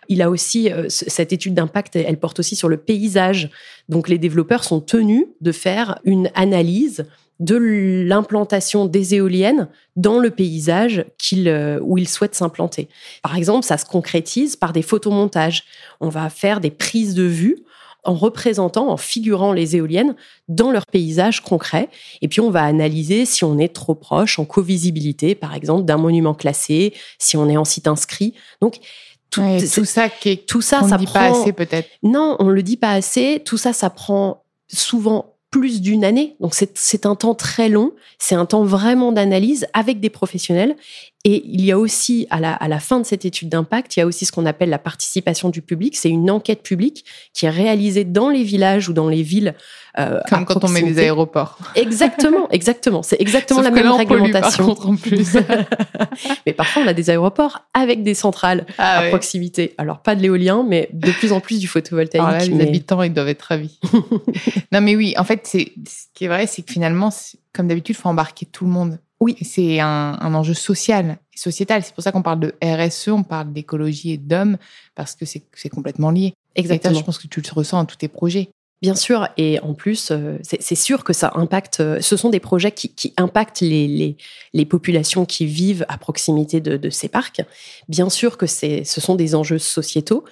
Il 0.07 0.21
a 0.21 0.29
aussi 0.29 0.71
euh, 0.71 0.85
cette 0.87 1.33
étude 1.33 1.55
d'impact, 1.55 1.95
elle 1.95 2.19
porte 2.19 2.39
aussi 2.39 2.55
sur 2.55 2.69
le 2.69 2.77
paysage. 2.77 3.49
Donc 3.89 4.07
les 4.07 4.17
développeurs 4.17 4.63
sont 4.63 4.79
tenus 4.79 5.25
de 5.41 5.51
faire 5.51 5.99
une 6.05 6.29
analyse 6.35 7.05
de 7.39 7.57
l'implantation 7.57 8.85
des 8.85 9.15
éoliennes 9.15 9.67
dans 9.97 10.19
le 10.19 10.29
paysage 10.29 11.05
euh, 11.33 11.79
où 11.81 11.97
ils 11.97 12.07
souhaitent 12.07 12.35
s'implanter. 12.35 12.87
Par 13.23 13.35
exemple, 13.35 13.65
ça 13.65 13.77
se 13.77 13.85
concrétise 13.85 14.55
par 14.55 14.71
des 14.71 14.81
photomontages. 14.81 15.65
On 15.99 16.07
va 16.07 16.29
faire 16.29 16.61
des 16.61 16.71
prises 16.71 17.13
de 17.13 17.23
vue 17.23 17.57
en 18.05 18.13
représentant, 18.13 18.89
en 18.89 18.97
figurant 18.97 19.53
les 19.53 19.75
éoliennes 19.75 20.15
dans 20.47 20.71
leur 20.71 20.85
paysage 20.85 21.41
concret. 21.41 21.89
Et 22.21 22.27
puis 22.27 22.39
on 22.39 22.49
va 22.49 22.63
analyser 22.63 23.25
si 23.25 23.43
on 23.43 23.57
est 23.57 23.73
trop 23.73 23.95
proche 23.95 24.39
en 24.39 24.45
co-visibilité, 24.45 25.35
par 25.35 25.53
exemple, 25.53 25.85
d'un 25.85 25.97
monument 25.97 26.33
classé, 26.33 26.93
si 27.19 27.37
on 27.37 27.49
est 27.49 27.57
en 27.57 27.65
site 27.65 27.87
inscrit. 27.87 28.33
Donc 28.61 28.79
tout, 29.31 29.41
ça 29.85 30.09
qui 30.09 30.37
tout 30.37 30.61
ça, 30.61 30.81
ça 30.87 30.97
dit 30.97 31.07
pas 31.07 31.31
assez 31.31 31.51
peut-être. 31.51 31.89
Non, 32.03 32.37
on 32.39 32.49
le 32.49 32.63
dit 32.63 32.77
pas 32.77 32.91
assez. 32.91 33.41
Tout 33.43 33.57
ça, 33.57 33.73
ça 33.73 33.89
prend 33.89 34.43
souvent 34.67 35.35
plus 35.51 35.81
d'une 35.81 36.03
année. 36.03 36.35
Donc 36.39 36.53
c'est 36.53 37.05
un 37.05 37.15
temps 37.15 37.35
très 37.35 37.69
long, 37.69 37.93
c'est 38.19 38.35
un 38.35 38.45
temps 38.45 38.63
vraiment 38.63 39.11
d'analyse 39.11 39.67
avec 39.73 39.99
des 39.99 40.09
professionnels. 40.09 40.75
Et 41.27 41.43
il 41.47 41.65
y 41.65 41.71
a 41.71 41.79
aussi, 41.79 42.27
à 42.29 42.39
la, 42.39 42.53
à 42.53 42.67
la 42.67 42.79
fin 42.79 42.99
de 42.99 43.03
cette 43.05 43.25
étude 43.25 43.49
d'impact, 43.49 43.97
il 43.97 43.99
y 43.99 44.03
a 44.03 44.05
aussi 44.05 44.25
ce 44.25 44.31
qu'on 44.31 44.45
appelle 44.45 44.69
la 44.69 44.77
participation 44.77 45.49
du 45.49 45.63
public. 45.63 45.95
C'est 45.97 46.09
une 46.11 46.29
enquête 46.29 46.61
publique 46.61 47.03
qui 47.33 47.47
est 47.47 47.49
réalisée 47.49 48.03
dans 48.03 48.29
les 48.29 48.43
villages 48.43 48.89
ou 48.89 48.93
dans 48.93 49.09
les 49.09 49.23
villes. 49.23 49.55
Euh, 49.97 50.19
Comme 50.29 50.45
quand 50.45 50.63
on 50.63 50.67
met 50.69 50.83
des 50.83 50.99
aéroports. 50.99 51.57
Exactement, 51.73 52.47
exactement. 52.51 53.01
C'est 53.01 53.19
exactement 53.19 53.61
Sauf 53.61 53.69
la 53.69 53.75
même 53.75 53.85
là, 53.85 53.93
on 53.93 54.05
pollue, 54.05 54.21
réglementation. 54.21 54.67
par 54.67 54.75
contre, 54.75 54.89
en 54.89 54.95
plus. 54.97 55.35
mais 56.45 56.53
parfois, 56.53 56.83
on 56.83 56.87
a 56.87 56.93
des 56.93 57.09
aéroports 57.09 57.61
avec 57.73 58.03
des 58.03 58.13
centrales 58.13 58.67
Ah 58.77 58.99
à 58.99 59.01
ouais. 59.01 59.09
proximité. 59.09 59.73
Alors, 59.79 59.99
pas 60.03 60.15
de 60.15 60.21
l'éolien, 60.21 60.63
mais 60.67 60.89
de 60.93 61.11
plus 61.11 61.31
en 61.31 61.39
plus 61.39 61.59
du 61.59 61.67
photovoltaïque. 61.67 62.21
Alors 62.23 62.37
là, 62.37 62.45
les 62.45 62.53
mais- 62.53 62.67
habitants, 62.67 63.01
ils 63.01 63.11
doivent 63.13 63.29
être 63.29 63.41
ravis. 63.41 63.79
non, 64.71 64.81
mais 64.81 64.95
oui, 64.95 65.15
en 65.17 65.23
fait, 65.23 65.47
ce 65.47 65.57
qui 66.13 66.25
est 66.25 66.27
vrai, 66.27 66.45
c'est 66.45 66.61
que 66.61 66.71
finalement, 66.71 67.09
comme 67.51 67.67
d'habitude, 67.67 67.95
il 67.97 67.99
faut 67.99 68.09
embarquer 68.09 68.45
tout 68.45 68.65
le 68.65 68.71
monde. 68.71 68.99
Oui. 69.19 69.35
Et 69.39 69.45
C'est 69.45 69.79
un, 69.79 70.17
un 70.19 70.33
enjeu 70.33 70.53
social 70.53 71.17
et 71.33 71.37
sociétal. 71.37 71.83
C'est 71.83 71.93
pour 71.95 72.03
ça 72.03 72.11
qu'on 72.11 72.21
parle 72.21 72.39
de 72.39 72.53
RSE, 72.63 73.09
on 73.09 73.23
parle 73.23 73.53
d'écologie 73.53 74.11
et 74.11 74.17
d'hommes, 74.17 74.57
parce 74.95 75.15
que 75.15 75.25
c'est 75.25 75.69
complètement 75.69 76.11
lié. 76.11 76.33
Et 76.55 76.59
Exactement. 76.61 76.99
je 76.99 77.03
pense 77.03 77.17
que 77.17 77.27
tu 77.27 77.41
le 77.41 77.49
ressens 77.53 77.77
dans 77.77 77.85
tous 77.85 77.97
tes 77.97 78.07
projets. 78.07 78.49
Bien 78.81 78.95
sûr, 78.95 79.29
et 79.37 79.59
en 79.61 79.73
plus, 79.73 80.11
euh, 80.11 80.37
c'est 80.43 80.75
sûr 80.75 81.05
que 81.05 81.13
ça 81.13 81.31
impacte. 81.35 81.79
euh, 81.79 82.01
Ce 82.01 82.17
sont 82.17 82.29
des 82.29 82.41
projets 82.41 82.71
qui, 82.71 82.89
qui 82.93 83.13
impactent 83.15 83.61
les, 83.61 83.87
les, 83.87 84.17
les 84.53 84.65
populations 84.65 85.25
qui 85.25 85.45
vivent 85.45 85.85
à 85.87 85.97
proximité 85.97 86.59
de, 86.59 86.75
de 86.75 86.89
ces 86.89 87.07
parcs. 87.07 87.41
Bien 87.87 88.09
sûr 88.09 88.37
que 88.37 88.45
ce 88.45 88.83
sont 88.83 89.15
des 89.15 89.33
enjeux 89.33 89.59
sociétaux. 89.59 90.25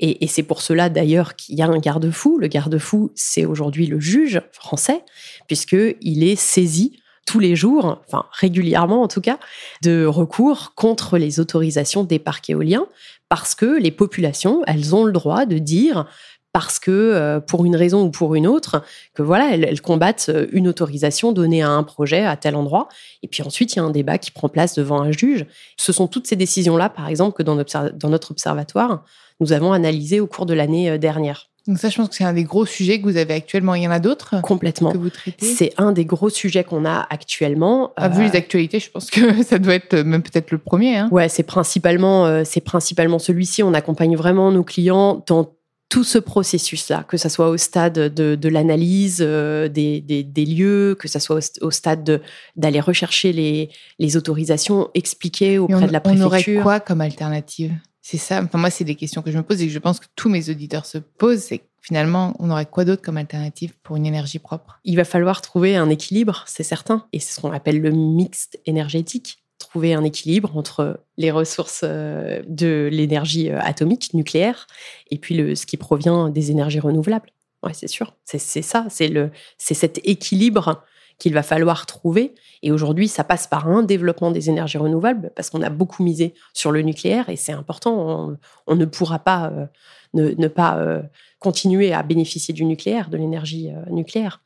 Et, 0.00 0.24
et 0.24 0.26
c'est 0.26 0.42
pour 0.42 0.60
cela 0.60 0.88
d'ailleurs 0.88 1.36
qu'il 1.36 1.56
y 1.56 1.62
a 1.62 1.66
un 1.66 1.78
garde-fou. 1.78 2.38
Le 2.38 2.48
garde-fou, 2.48 3.12
c'est 3.14 3.44
aujourd'hui 3.44 3.86
le 3.86 4.00
juge 4.00 4.42
français, 4.52 5.04
puisqu'il 5.46 6.24
est 6.24 6.36
saisi 6.36 6.98
tous 7.26 7.38
les 7.38 7.56
jours, 7.56 8.00
enfin 8.06 8.26
régulièrement 8.32 9.02
en 9.02 9.08
tout 9.08 9.20
cas, 9.20 9.38
de 9.82 10.04
recours 10.06 10.72
contre 10.74 11.18
les 11.18 11.40
autorisations 11.40 12.04
des 12.04 12.18
parcs 12.18 12.50
éoliens, 12.50 12.86
parce 13.28 13.54
que 13.54 13.78
les 13.78 13.90
populations, 13.90 14.62
elles 14.66 14.94
ont 14.94 15.04
le 15.04 15.12
droit 15.12 15.46
de 15.46 15.58
dire 15.58 16.06
parce 16.54 16.78
que 16.78 16.92
euh, 16.92 17.40
pour 17.40 17.64
une 17.64 17.74
raison 17.74 18.04
ou 18.04 18.10
pour 18.12 18.36
une 18.36 18.46
autre, 18.46 18.84
que 19.12 19.22
voilà, 19.22 19.54
elles, 19.54 19.80
combattent 19.80 20.28
euh, 20.28 20.46
une 20.52 20.68
autorisation 20.68 21.32
donnée 21.32 21.62
à 21.62 21.70
un 21.70 21.82
projet 21.82 22.24
à 22.24 22.36
tel 22.36 22.54
endroit. 22.54 22.88
Et 23.24 23.28
puis 23.28 23.42
ensuite, 23.42 23.74
il 23.74 23.80
y 23.80 23.80
a 23.80 23.82
un 23.82 23.90
débat 23.90 24.18
qui 24.18 24.30
prend 24.30 24.48
place 24.48 24.76
devant 24.76 25.02
un 25.02 25.10
juge. 25.10 25.46
Ce 25.76 25.92
sont 25.92 26.06
toutes 26.06 26.28
ces 26.28 26.36
décisions-là, 26.36 26.90
par 26.90 27.08
exemple, 27.08 27.36
que 27.36 27.42
dans, 27.42 27.56
notre- 27.56 27.90
dans 27.96 28.08
notre 28.08 28.30
observatoire, 28.30 29.02
nous 29.40 29.52
avons 29.52 29.72
analysé 29.72 30.20
au 30.20 30.28
cours 30.28 30.46
de 30.46 30.54
l'année 30.54 30.90
euh, 30.90 30.96
dernière. 30.96 31.48
Donc 31.66 31.78
ça, 31.78 31.88
je 31.88 31.96
pense 31.96 32.08
que 32.10 32.14
c'est 32.14 32.24
un 32.24 32.34
des 32.34 32.44
gros 32.44 32.66
sujets 32.66 32.98
que 33.00 33.04
vous 33.04 33.16
avez 33.16 33.32
actuellement. 33.34 33.74
Il 33.74 33.82
y 33.82 33.88
en 33.88 33.90
a 33.90 33.98
d'autres 34.00 34.40
Complètement. 34.42 34.92
que 34.92 34.98
vous 34.98 35.08
traitez? 35.10 35.46
C'est 35.46 35.72
un 35.78 35.92
des 35.92 36.04
gros 36.04 36.28
sujets 36.28 36.62
qu'on 36.64 36.84
a 36.84 37.06
actuellement. 37.08 37.92
Ah, 37.96 38.08
Vu 38.08 38.22
Euh, 38.24 38.28
les 38.28 38.36
actualités, 38.36 38.80
je 38.80 38.90
pense 38.90 39.10
que 39.10 39.42
ça 39.42 39.58
doit 39.58 39.74
être 39.74 39.96
même 39.96 40.22
peut-être 40.22 40.50
le 40.50 40.58
premier. 40.58 40.96
Hein. 40.98 41.08
Ouais, 41.10 41.28
c'est 41.30 41.42
principalement, 41.42 42.26
euh, 42.26 42.42
c'est 42.44 42.60
principalement 42.60 43.18
celui-ci. 43.18 43.62
On 43.62 43.72
accompagne 43.72 44.14
vraiment 44.16 44.52
nos 44.52 44.62
clients 44.64 45.24
dans 45.26 45.52
tout 45.90 46.04
ce 46.04 46.18
processus-là, 46.18 47.04
que 47.06 47.16
ça 47.16 47.28
soit 47.28 47.48
au 47.50 47.56
stade 47.56 47.94
de, 48.12 48.34
de 48.34 48.48
l'analyse 48.48 49.18
euh, 49.20 49.68
des, 49.68 50.00
des, 50.00 50.22
des 50.24 50.44
lieux, 50.44 50.96
que 50.98 51.08
ça 51.08 51.20
soit 51.20 51.36
au, 51.36 51.40
st- 51.40 51.62
au 51.62 51.70
stade 51.70 52.02
de- 52.04 52.20
d'aller 52.56 52.80
rechercher 52.80 53.32
les, 53.32 53.70
les 53.98 54.16
autorisations, 54.16 54.90
expliquer 54.94 55.58
auprès 55.58 55.84
on, 55.84 55.86
de 55.86 55.92
la 55.92 56.02
on 56.04 56.20
aurait 56.22 56.28
préfecture. 56.40 56.62
quoi 56.62 56.80
comme 56.80 57.00
alternative? 57.00 57.72
C'est 58.06 58.18
ça. 58.18 58.42
Enfin, 58.42 58.58
moi, 58.58 58.68
c'est 58.68 58.84
des 58.84 58.96
questions 58.96 59.22
que 59.22 59.30
je 59.30 59.38
me 59.38 59.42
pose 59.42 59.62
et 59.62 59.66
que 59.66 59.72
je 59.72 59.78
pense 59.78 59.98
que 59.98 60.04
tous 60.14 60.28
mes 60.28 60.50
auditeurs 60.50 60.84
se 60.84 60.98
posent. 60.98 61.40
C'est 61.40 61.62
finalement, 61.80 62.36
on 62.38 62.50
aurait 62.50 62.66
quoi 62.66 62.84
d'autre 62.84 63.00
comme 63.00 63.16
alternative 63.16 63.72
pour 63.82 63.96
une 63.96 64.04
énergie 64.04 64.38
propre? 64.38 64.78
Il 64.84 64.96
va 64.96 65.06
falloir 65.06 65.40
trouver 65.40 65.74
un 65.74 65.88
équilibre, 65.88 66.44
c'est 66.46 66.64
certain. 66.64 67.06
Et 67.14 67.18
c'est 67.18 67.32
ce 67.32 67.40
qu'on 67.40 67.50
appelle 67.50 67.80
le 67.80 67.92
mixte 67.92 68.60
énergétique. 68.66 69.38
Trouver 69.58 69.94
un 69.94 70.04
équilibre 70.04 70.54
entre 70.54 71.00
les 71.16 71.30
ressources 71.30 71.80
euh, 71.82 72.42
de 72.46 72.90
l'énergie 72.92 73.50
euh, 73.50 73.58
atomique, 73.60 74.12
nucléaire, 74.12 74.66
et 75.10 75.16
puis 75.16 75.34
le, 75.34 75.54
ce 75.54 75.64
qui 75.64 75.78
provient 75.78 76.28
des 76.28 76.50
énergies 76.50 76.80
renouvelables. 76.80 77.30
Ouais, 77.62 77.72
c'est 77.72 77.88
sûr. 77.88 78.14
C'est 78.26 78.38
ça. 78.38 78.86
C'est 78.90 79.74
cet 79.74 80.00
équilibre 80.04 80.84
qu'il 81.18 81.34
va 81.34 81.42
falloir 81.42 81.86
trouver. 81.86 82.34
Et 82.62 82.72
aujourd'hui, 82.72 83.08
ça 83.08 83.24
passe 83.24 83.46
par 83.46 83.68
un 83.68 83.82
développement 83.82 84.30
des 84.30 84.50
énergies 84.50 84.78
renouvelables 84.78 85.32
parce 85.36 85.50
qu'on 85.50 85.62
a 85.62 85.70
beaucoup 85.70 86.02
misé 86.02 86.34
sur 86.52 86.72
le 86.72 86.82
nucléaire 86.82 87.28
et 87.28 87.36
c'est 87.36 87.52
important. 87.52 88.36
On, 88.66 88.74
ne 88.74 88.84
pourra 88.84 89.18
pas 89.18 89.52
euh, 89.52 89.66
ne, 90.14 90.48
pas 90.48 90.78
euh, 90.78 91.02
continuer 91.38 91.92
à 91.92 92.02
bénéficier 92.02 92.54
du 92.54 92.64
nucléaire, 92.64 93.10
de 93.10 93.16
l'énergie 93.16 93.70
euh, 93.70 93.90
nucléaire. 93.90 94.40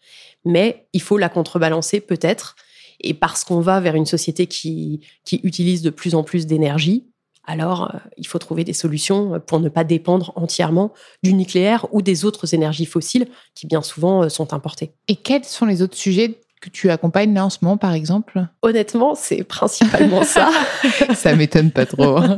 Mais 0.45 0.87
il 0.93 1.03
faut 1.03 1.19
la 1.19 1.29
contrebalancer 1.29 2.01
peut-être. 2.01 2.57
Et 3.01 3.15
parce 3.15 3.45
qu'on 3.45 3.61
va 3.61 3.79
vers 3.81 3.95
une 3.95 4.07
société 4.07 4.47
qui, 4.47 5.07
qui 5.25 5.41
utilise 5.45 5.83
de 5.83 5.91
plus 5.91 6.17
en 6.17 6.25
plus 6.25 6.47
d'énergie, 6.47 7.07
alors 7.45 7.93
il 8.17 8.27
faut 8.27 8.41
trouver 8.41 8.65
des 8.65 8.73
solutions 8.73 9.41
pour 9.47 9.61
ne 9.61 9.69
pas 9.69 9.85
dépendre 9.85 10.33
entièrement 10.35 10.93
du 11.23 11.33
nucléaire 11.33 11.87
ou 11.93 12.03
des 12.03 12.25
autres 12.25 12.55
énergies 12.55 12.85
fossiles 12.85 13.29
qui 13.55 13.67
bien 13.67 13.83
souvent 13.83 14.29
sont 14.29 14.53
importées. 14.53 14.91
Et 15.07 15.15
quels 15.15 15.45
sont 15.45 15.65
les 15.65 15.81
autres 15.81 15.97
sujets 15.97 16.41
que 16.61 16.71
tu 16.71 16.91
accompagnes 16.91 17.35
là 17.35 17.45
en 17.45 17.51
ce 17.51 17.59
moment, 17.63 17.77
par 17.77 17.93
exemple? 17.93 18.45
Honnêtement, 18.63 19.15
c'est 19.15 19.45
principalement 19.45 20.23
ça. 20.25 20.51
Ça 21.15 21.35
m'étonne 21.35 21.71
pas 21.71 21.87
trop. 21.87 22.19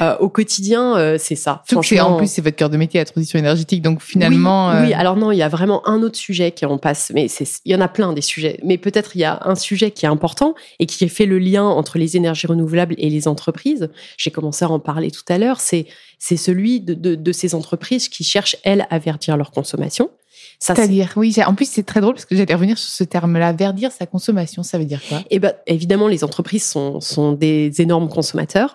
Euh, 0.00 0.16
au 0.18 0.30
quotidien, 0.30 0.96
euh, 0.96 1.16
c'est 1.18 1.34
ça. 1.34 1.62
C'est- 1.68 2.00
en 2.00 2.16
plus, 2.16 2.26
c'est 2.30 2.40
votre 2.40 2.56
cœur 2.56 2.70
de 2.70 2.78
métier, 2.78 3.00
la 3.00 3.04
transition 3.04 3.38
énergétique. 3.38 3.82
Donc 3.82 4.00
finalement, 4.00 4.70
oui, 4.70 4.76
euh, 4.76 4.82
oui, 4.86 4.94
alors 4.94 5.16
non, 5.16 5.30
il 5.30 5.36
y 5.36 5.42
a 5.42 5.48
vraiment 5.48 5.86
un 5.86 6.02
autre 6.02 6.16
sujet 6.16 6.52
qui 6.52 6.64
en 6.64 6.78
passe, 6.78 7.12
mais 7.14 7.26
il 7.26 7.72
y 7.72 7.74
en 7.74 7.82
a 7.82 7.88
plein 7.88 8.14
des 8.14 8.22
sujets. 8.22 8.58
Mais 8.64 8.78
peut-être 8.78 9.14
il 9.14 9.18
y 9.20 9.24
a 9.24 9.40
un 9.44 9.54
sujet 9.56 9.90
qui 9.90 10.06
est 10.06 10.08
important 10.08 10.54
et 10.78 10.86
qui 10.86 11.06
fait 11.10 11.26
le 11.26 11.38
lien 11.38 11.64
entre 11.64 11.98
les 11.98 12.16
énergies 12.16 12.46
renouvelables 12.46 12.94
et 12.96 13.10
les 13.10 13.28
entreprises. 13.28 13.90
J'ai 14.16 14.30
commencé 14.30 14.64
à 14.64 14.70
en 14.70 14.78
parler 14.78 15.10
tout 15.10 15.24
à 15.28 15.36
l'heure. 15.36 15.60
C'est 15.60 15.86
c'est 16.18 16.36
celui 16.38 16.80
de, 16.80 16.94
de, 16.94 17.14
de 17.14 17.32
ces 17.32 17.54
entreprises 17.54 18.08
qui 18.08 18.24
cherchent 18.24 18.56
elles 18.64 18.86
à 18.90 18.98
verdir 18.98 19.36
leur 19.36 19.50
consommation. 19.50 20.10
C'est-à-dire, 20.62 21.12
oui, 21.16 21.34
en 21.46 21.54
plus, 21.54 21.68
c'est 21.70 21.82
très 21.84 22.00
drôle 22.00 22.14
parce 22.14 22.26
que 22.26 22.36
j'allais 22.36 22.54
revenir 22.54 22.76
sur 22.78 22.90
ce 22.90 23.02
terme-là. 23.04 23.52
Verdir 23.52 23.90
sa 23.92 24.04
consommation, 24.06 24.62
ça 24.62 24.78
veut 24.78 24.84
dire 24.84 25.00
quoi? 25.08 25.22
Eh 25.30 25.38
ben, 25.38 25.54
évidemment, 25.66 26.06
les 26.06 26.22
entreprises 26.22 26.64
sont, 26.64 27.00
sont 27.00 27.32
des 27.32 27.80
énormes 27.80 28.08
consommateurs. 28.10 28.74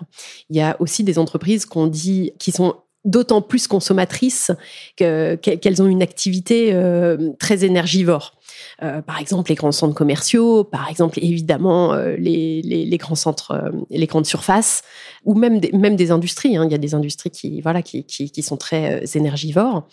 Il 0.50 0.58
y 0.58 0.62
a 0.62 0.76
aussi 0.80 1.04
des 1.04 1.20
entreprises 1.20 1.66
qu'on 1.66 1.86
dit 1.88 2.34
qui 2.40 2.52
sont 2.52 2.76
d'autant 3.04 3.40
plus 3.44 3.68
consommatrices 3.68 4.50
que- 4.98 5.36
que- 5.36 5.52
qu'elles 5.52 5.80
ont 5.84 5.86
une 5.86 6.02
activité 6.02 6.72
euh, 6.74 7.34
très 7.38 7.64
énergivore. 7.64 8.34
Euh, 8.82 9.04
par 9.04 9.20
exemple, 9.20 9.52
les 9.52 9.56
grands 9.56 9.72
centres 9.72 9.94
commerciaux, 9.94 10.64
par 10.64 10.90
exemple, 10.90 11.20
évidemment, 11.22 11.94
euh, 11.94 12.16
les, 12.18 12.64
les- 12.64 12.84
les 12.86 12.98
grands 12.98 13.14
centres, 13.14 13.72
les 13.92 14.08
grandes 14.08 14.26
surfaces, 14.26 14.82
ou 15.24 15.36
même 15.36 15.60
des, 15.60 15.72
même 15.74 15.96
des 15.96 16.10
industries. 16.10 16.58
hein. 16.58 16.66
Il 16.66 16.72
y 16.72 16.76
a 16.76 16.80
des 16.80 16.96
industries 16.96 17.30
qui, 17.30 17.62
voilà, 17.62 17.84
qui, 17.84 18.06
qui, 18.06 18.32
qui 18.32 18.42
sont 18.42 18.58
très 18.58 19.04
énergivores. 19.14 19.88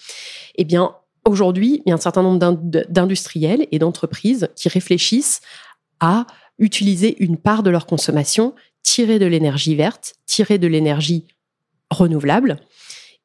Eh 0.56 0.64
bien, 0.64 0.94
aujourd'hui, 1.24 1.82
il 1.84 1.90
y 1.90 1.92
a 1.92 1.94
un 1.94 1.98
certain 1.98 2.22
nombre 2.22 2.38
d'in- 2.38 2.84
d'industriels 2.88 3.66
et 3.70 3.78
d'entreprises 3.78 4.48
qui 4.56 4.68
réfléchissent 4.68 5.40
à 6.00 6.26
utiliser 6.58 7.22
une 7.22 7.36
part 7.36 7.62
de 7.62 7.70
leur 7.70 7.86
consommation, 7.86 8.54
tirer 8.82 9.18
de 9.18 9.26
l'énergie 9.26 9.74
verte, 9.74 10.14
tirer 10.26 10.58
de 10.58 10.66
l'énergie 10.66 11.26
renouvelable. 11.90 12.60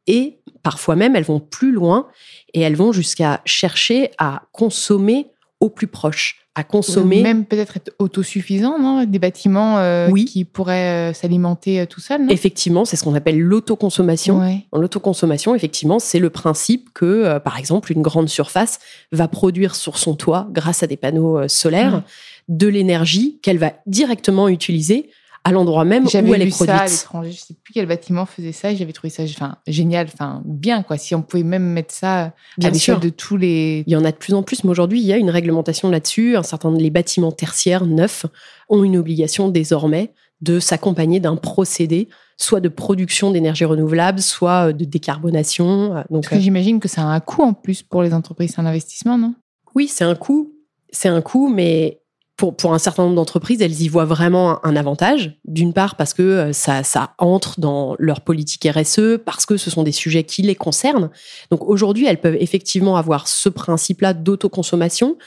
Et 0.08 0.40
parfois 0.64 0.96
même, 0.96 1.16
elles 1.16 1.24
vont 1.24 1.40
plus 1.40 1.72
loin 1.72 2.08
et 2.54 2.62
elles 2.62 2.76
vont 2.76 2.92
jusqu'à 2.92 3.42
chercher 3.46 4.12
à 4.18 4.44
consommer 4.52 5.32
au 5.60 5.70
plus 5.70 5.88
proche, 5.88 6.38
à 6.56 6.64
consommer. 6.64 7.22
Même 7.22 7.46
peut-être 7.46 7.78
être 7.78 7.92
autosuffisant, 8.00 8.80
non 8.80 9.04
Des 9.06 9.20
bâtiments 9.20 9.78
euh, 9.80 10.08
Oui. 10.12 10.26
qui 10.26 10.44
pourraient 10.44 11.12
euh, 11.12 11.14
s'alimenter 11.14 11.80
euh, 11.82 11.86
tout 11.86 12.00
seuls, 12.00 12.32
Effectivement, 12.32 12.86
c'est 12.86 12.96
ce 12.96 13.04
qu'on 13.04 13.16
appelle 13.16 13.40
l'autoconsommation. 13.40 14.40
Ouais. 14.40 14.66
L'autoconsommation, 14.74 15.56
effectivement, 15.56 16.00
c'est 16.00 16.20
le 16.20 16.30
principe 16.30 16.90
que, 16.94 17.38
par 17.40 17.58
exemple, 17.58 17.92
une 17.92 18.02
grande 18.02 18.30
surface 18.30 18.80
va 19.12 19.28
produire 19.28 19.76
sur 19.76 19.98
son 19.98 20.16
toit, 20.16 20.48
grâce 20.52 20.84
à 20.84 20.88
des 20.88 20.98
panneaux 20.98 21.48
solaires, 21.48 21.94
Ouais. 21.96 22.02
de 22.50 22.68
l'énergie 22.68 23.40
qu'elle 23.42 23.58
va 23.58 23.74
directement 23.86 24.48
utiliser 24.48 25.10
à 25.44 25.52
l'endroit 25.52 25.86
même 25.86 26.06
où 26.06 26.10
J'avais 26.10 26.30
elle 26.32 26.42
est 26.42 26.46
vu 26.46 26.52
ça 26.52 26.64
à 26.64 26.78
produite. 26.80 26.92
l'étranger. 27.00 27.32
Je 27.32 27.40
sais 27.40 27.54
plus 27.64 27.74
quel 27.74 27.86
bâtiment 27.86 28.26
faisait 28.26 28.52
ça. 28.52 28.74
J'avais 28.76 28.92
trouvé 28.94 29.10
ça, 29.10 29.24
enfin, 29.24 29.56
génial, 29.68 30.08
enfin, 30.14 30.42
bien 30.46 30.84
quoi. 30.84 30.98
Si 30.98 31.16
on 31.16 31.22
pouvait 31.22 31.44
même 31.44 31.64
mettre 31.64 31.94
ça 31.94 32.24
à 32.26 32.34
Bien 32.58 32.70
l'échelle 32.72 32.96
sûr. 32.96 33.00
de 33.00 33.10
tous 33.10 33.38
les. 33.38 33.84
Il 33.88 33.94
y 33.94 33.96
en 33.96 34.04
a 34.06 34.12
de 34.12 34.18
plus 34.18 34.34
en 34.34 34.44
plus, 34.44 34.64
mais 34.64 34.70
aujourd'hui, 34.70 35.00
il 35.00 35.06
y 35.06 35.14
a 35.14 35.18
une 35.18 35.30
réglementation 35.30 35.90
là-dessus. 35.90 36.36
Un 36.36 36.44
certain 36.44 36.72
les 36.72 36.90
bâtiments 36.90 37.32
tertiaires 37.32 37.86
neufs 37.86 38.26
ont 38.70 38.84
une 38.84 38.98
obligation 38.98 39.48
désormais 39.50 40.12
de 40.42 40.60
s'accompagner 40.60 41.20
d'un 41.20 41.36
procédé, 41.36 42.10
soit 42.38 42.60
de 42.60 42.70
production 42.70 43.32
d'énergie 43.32 43.66
renouvelable, 43.66 44.22
soit 44.22 44.72
de 44.74 44.86
décarbonation. 44.86 46.04
Donc, 46.12 46.24
Parce 46.24 46.28
que 46.28 46.40
j'imagine 46.40 46.80
que 46.80 46.88
ça 46.88 47.02
a 47.02 47.06
un 47.06 47.20
coût 47.20 47.42
en 47.42 47.54
plus 47.54 47.82
pour 47.84 48.04
les 48.04 48.14
entreprises, 48.14 48.52
c'est 48.56 48.62
un 48.62 48.66
investissement, 48.66 49.18
non? 49.18 49.34
Oui, 49.74 49.88
c'est 49.88 50.04
un 50.04 50.14
coût, 50.16 50.54
c'est 50.92 51.10
un 51.10 51.22
coût, 51.22 51.48
mais 51.50 52.02
pour, 52.38 52.56
pour 52.56 52.74
un 52.74 52.80
certain 52.80 53.04
nombre 53.04 53.16
d'entreprises, 53.16 53.62
elles 53.62 53.82
y 53.82 53.90
voient 53.90 54.06
vraiment 54.06 54.64
un, 54.64 54.76
avantage. 54.76 55.34
D'une 55.46 55.74
part, 55.74 55.96
parce 55.96 56.14
que 56.14 56.22
euh, 56.22 56.54
ça, 56.54 56.84
ça 56.84 57.16
entre 57.18 57.60
dans 57.60 57.96
leur 57.98 58.22
politique 58.22 58.68
RSE, 58.72 59.18
parce 59.26 59.48
que 59.48 59.58
ce 59.58 59.72
sont 59.72 59.82
des 59.82 59.92
sujets 59.92 60.24
qui 60.24 60.44
les 60.44 60.54
concernent. 60.54 61.10
Donc 61.50 61.68
aujourd'hui, 61.68 62.06
elles 62.06 62.22
peuvent 62.22 62.38
effectivement 62.40 62.96
avoir 62.96 63.28
ce 63.28 63.50
principe-là 63.50 64.14
d'autoconsommation, 64.14 65.18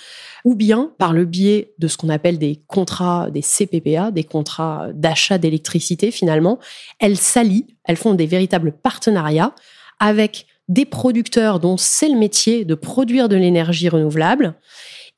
ou 0.45 0.55
bien 0.55 0.93
par 0.99 1.13
le 1.13 1.25
biais 1.25 1.75
de 1.79 1.89
ce 1.89 1.97
qu'on 1.97 2.09
appelle 2.09 2.39
des 2.39 2.63
contrats, 2.69 3.29
des 3.31 3.43
CPPA, 3.43 4.13
des 4.13 4.25
contrats 4.25 4.87
d'achat 4.95 5.37
d'électricité 5.37 6.13
finalement. 6.13 6.61
Elles 7.01 7.19
s'allient, 7.19 7.67
elles 7.85 7.97
font 7.97 8.15
des 8.15 8.27
véritables 8.27 8.73
partenariats 8.73 9.53
avec 9.99 10.47
des 10.69 10.85
producteurs 10.85 11.59
dont 11.59 11.77
c'est 11.77 12.09
le 12.09 12.17
métier 12.17 12.65
de 12.65 12.77
produire 12.77 13.29
de 13.29 13.37
l'énergie 13.37 13.89
renouvelable 13.89 14.55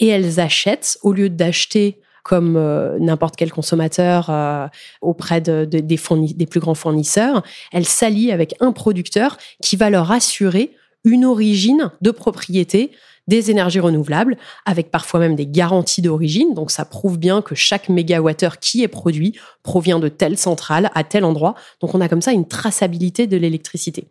et 0.02 0.08
elles 0.08 0.40
achètent, 0.40 0.98
au 1.02 1.12
lieu 1.12 1.30
d'acheter 1.30 1.96
comme 2.24 2.56
euh, 2.56 2.98
n'importe 3.00 3.36
quel 3.36 3.50
consommateur 3.50 4.30
euh, 4.30 4.66
auprès 5.00 5.40
de, 5.40 5.64
des, 5.64 5.80
des, 5.80 6.46
plus 6.46 6.60
grands 6.60 6.74
fournisseurs, 6.74 7.42
elles 7.72 7.86
s'allient 7.86 8.32
avec 8.32 8.54
un 8.60 8.72
producteur 8.72 9.38
qui 9.62 9.76
va 9.76 9.90
leur 9.90 10.12
assurer 10.12 10.72
une 11.04 11.24
origine 11.24 11.90
de 12.00 12.10
propriété 12.10 12.90
des 13.28 13.52
énergies 13.52 13.78
renouvelables, 13.78 14.36
avec 14.66 14.90
parfois 14.90 15.20
même 15.20 15.36
des 15.36 15.46
garanties 15.46 16.02
d'origine. 16.02 16.54
Donc 16.54 16.72
ça 16.72 16.84
prouve 16.84 17.18
bien 17.18 17.40
que 17.40 17.54
chaque 17.54 17.88
mégawattheure 17.88 18.58
qui 18.58 18.82
est 18.82 18.88
produit 18.88 19.38
provient 19.62 20.00
de 20.00 20.08
telle 20.08 20.36
centrale 20.36 20.90
à 20.94 21.04
tel 21.04 21.24
endroit. 21.24 21.54
Donc 21.80 21.94
on 21.94 22.00
a 22.00 22.08
comme 22.08 22.22
ça 22.22 22.32
une 22.32 22.48
traçabilité 22.48 23.28
de 23.28 23.36
l'électricité. 23.36 24.08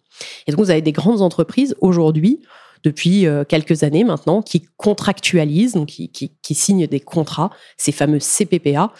Et 0.48 0.52
donc 0.52 0.62
vous 0.62 0.72
avez 0.72 0.82
des 0.82 0.94
grandes 0.94 1.22
entreprises 1.22 1.76
aujourd'hui 1.82 2.40
depuis 2.84 3.28
euh, 3.28 3.44
quelques 3.44 3.84
années 3.84 4.04
maintenant, 4.04 4.42
qui 4.42 4.68
contractualisent, 4.78 5.74
donc 5.74 5.90
qui, 5.90 6.10
qui, 6.10 6.34
qui, 6.42 6.56
signent 6.56 6.88
des 6.88 7.00
contrats, 7.00 7.52
ces 7.78 7.92
fameux 7.92 8.20
CPPA, 8.20 8.92